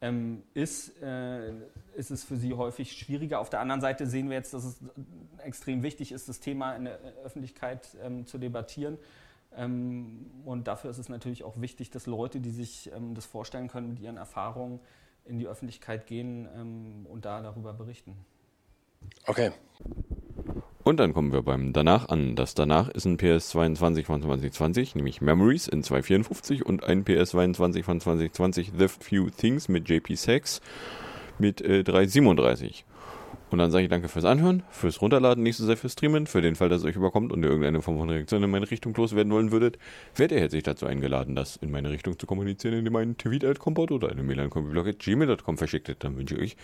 [0.00, 1.50] ähm, ist, äh,
[1.96, 3.40] ist es für sie häufig schwieriger.
[3.40, 4.80] Auf der anderen Seite sehen wir jetzt, dass es
[5.38, 8.98] extrem wichtig ist, das Thema in der Öffentlichkeit ähm, zu debattieren.
[9.56, 13.68] Ähm, und dafür ist es natürlich auch wichtig, dass Leute, die sich ähm, das vorstellen
[13.68, 14.80] können, mit ihren Erfahrungen
[15.24, 18.16] in die Öffentlichkeit gehen ähm, und da darüber berichten.
[19.26, 19.50] Okay.
[20.84, 22.34] Und dann kommen wir beim Danach an.
[22.34, 28.00] Das Danach ist ein PS22 von 2020, nämlich Memories in 254 und ein PS22 von
[28.00, 30.62] 2020 The Few Things mit JP Sachs
[31.38, 32.84] mit äh, 337.
[33.50, 36.26] Und dann sage ich danke fürs Anhören, fürs Runterladen, nicht so sehr fürs Streamen.
[36.26, 38.70] Für den Fall, dass es euch überkommt und ihr irgendeine Form von Reaktion in meine
[38.70, 39.78] Richtung loswerden wollen würdet,
[40.16, 43.90] werdet ihr herzlich dazu eingeladen, das in meine Richtung zu kommunizieren, indem ihr einen Tweet-Kompott
[43.90, 46.04] oder eine Mail an gmail.com verschickt.
[46.04, 46.56] Dann wünsche ich euch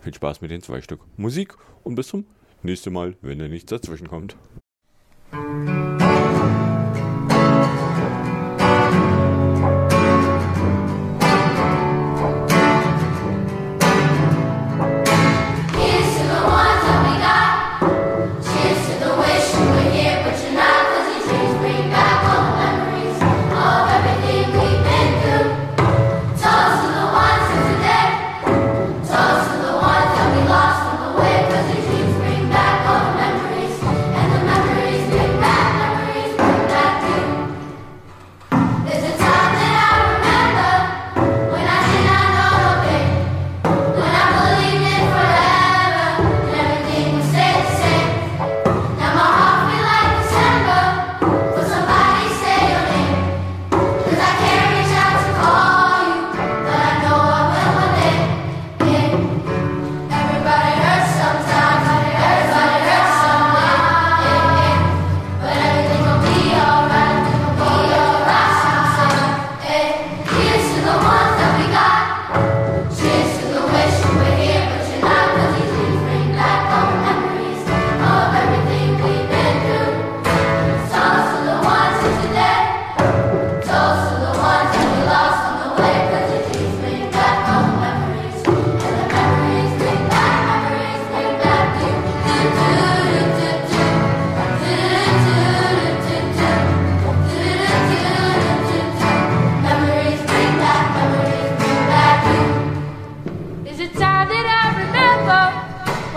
[0.00, 2.24] viel Spaß mit den zwei Stück Musik und bis zum
[2.62, 4.36] nächsten Mal, wenn da nichts dazwischen kommt.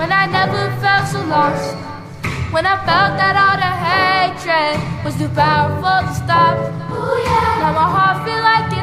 [0.04, 1.78] when I never felt so lost.
[2.52, 4.76] When I felt that all the hatred
[5.06, 6.60] was too powerful to stop.
[6.92, 7.64] Ooh, yeah.
[7.64, 8.83] Now my heart feels like it.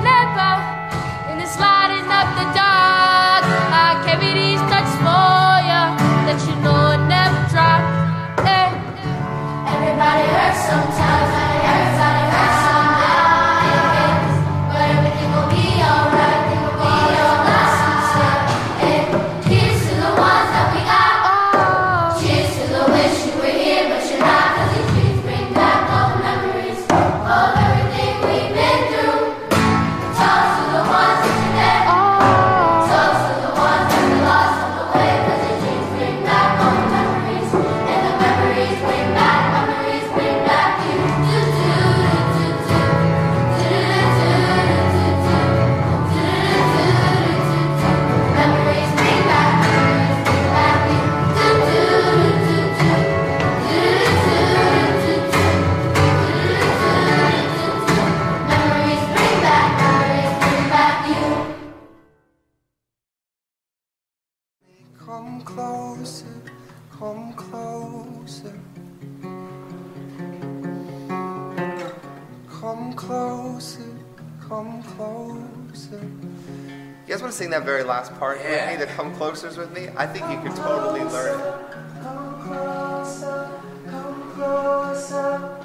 [77.59, 78.71] Very last part yeah.
[78.71, 82.03] with me, the come closers with me, I think you could totally learn it.
[82.03, 83.51] Come closer,
[83.87, 85.60] come closer.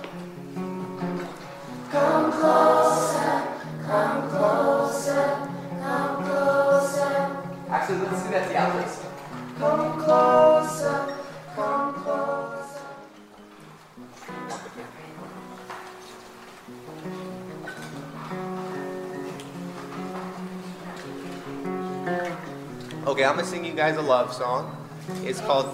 [23.26, 24.78] I'm gonna sing you guys a love song.
[25.24, 25.68] It's called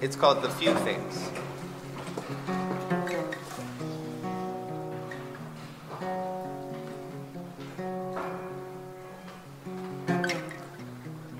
[0.00, 1.28] it's called The Few Things.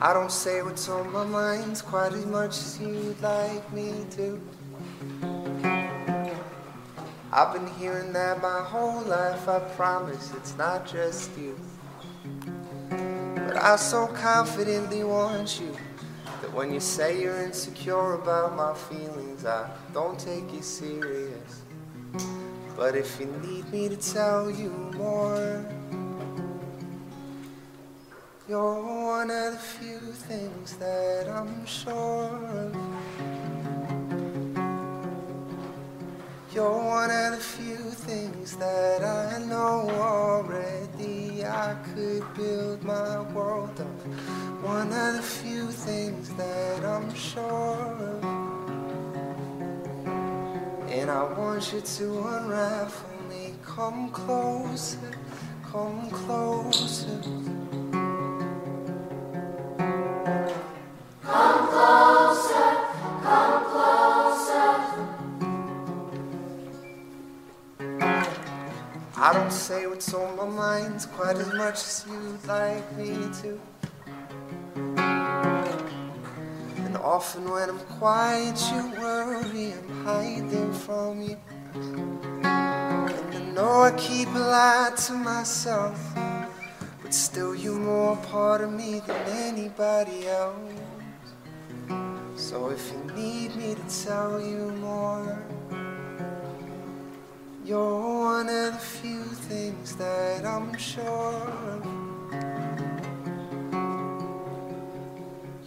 [0.01, 4.41] I don't say what's on my mind quite as much as you'd like me to.
[7.33, 11.57] I've been hearing that my whole life, I promise it's not just you.
[13.65, 15.71] I so confidently want you
[16.41, 21.63] that when you say you're insecure about my feelings, I don't take you serious.
[22.77, 25.65] But if you need me to tell you more,
[28.49, 32.77] you're one of the few things that I'm sure of.
[36.53, 37.41] You're one of the
[51.13, 53.55] I want you to unravel me.
[53.63, 55.11] Come closer,
[55.63, 57.21] come closer.
[61.23, 62.77] Come closer,
[63.23, 64.75] come closer.
[69.15, 73.61] I don't say what's on my mind quite as much as you'd like me to.
[77.23, 81.37] Often when I'm quiet, you worry I'm hiding from you.
[81.73, 85.97] And I know I keep a lie to myself,
[87.01, 90.73] but still you're more part of me than anybody else.
[92.35, 95.47] So if you need me to tell you more.
[97.65, 98.01] You're
[98.33, 101.05] one of the few things that I'm sure
[101.73, 102.03] of.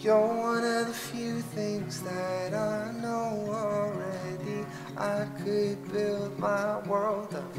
[0.06, 1.15] You're one of the few
[1.56, 4.66] things that I know already.
[4.98, 7.56] I could build my world up.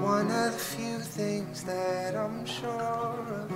[0.00, 3.50] One of the few things that I'm sure of.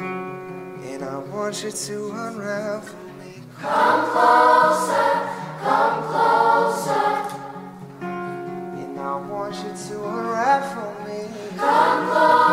[0.00, 3.34] And I want you to unravel me.
[3.60, 5.12] Come closer,
[5.60, 7.08] come closer.
[8.80, 11.20] And I want you to unravel me.
[11.58, 12.45] Come closer,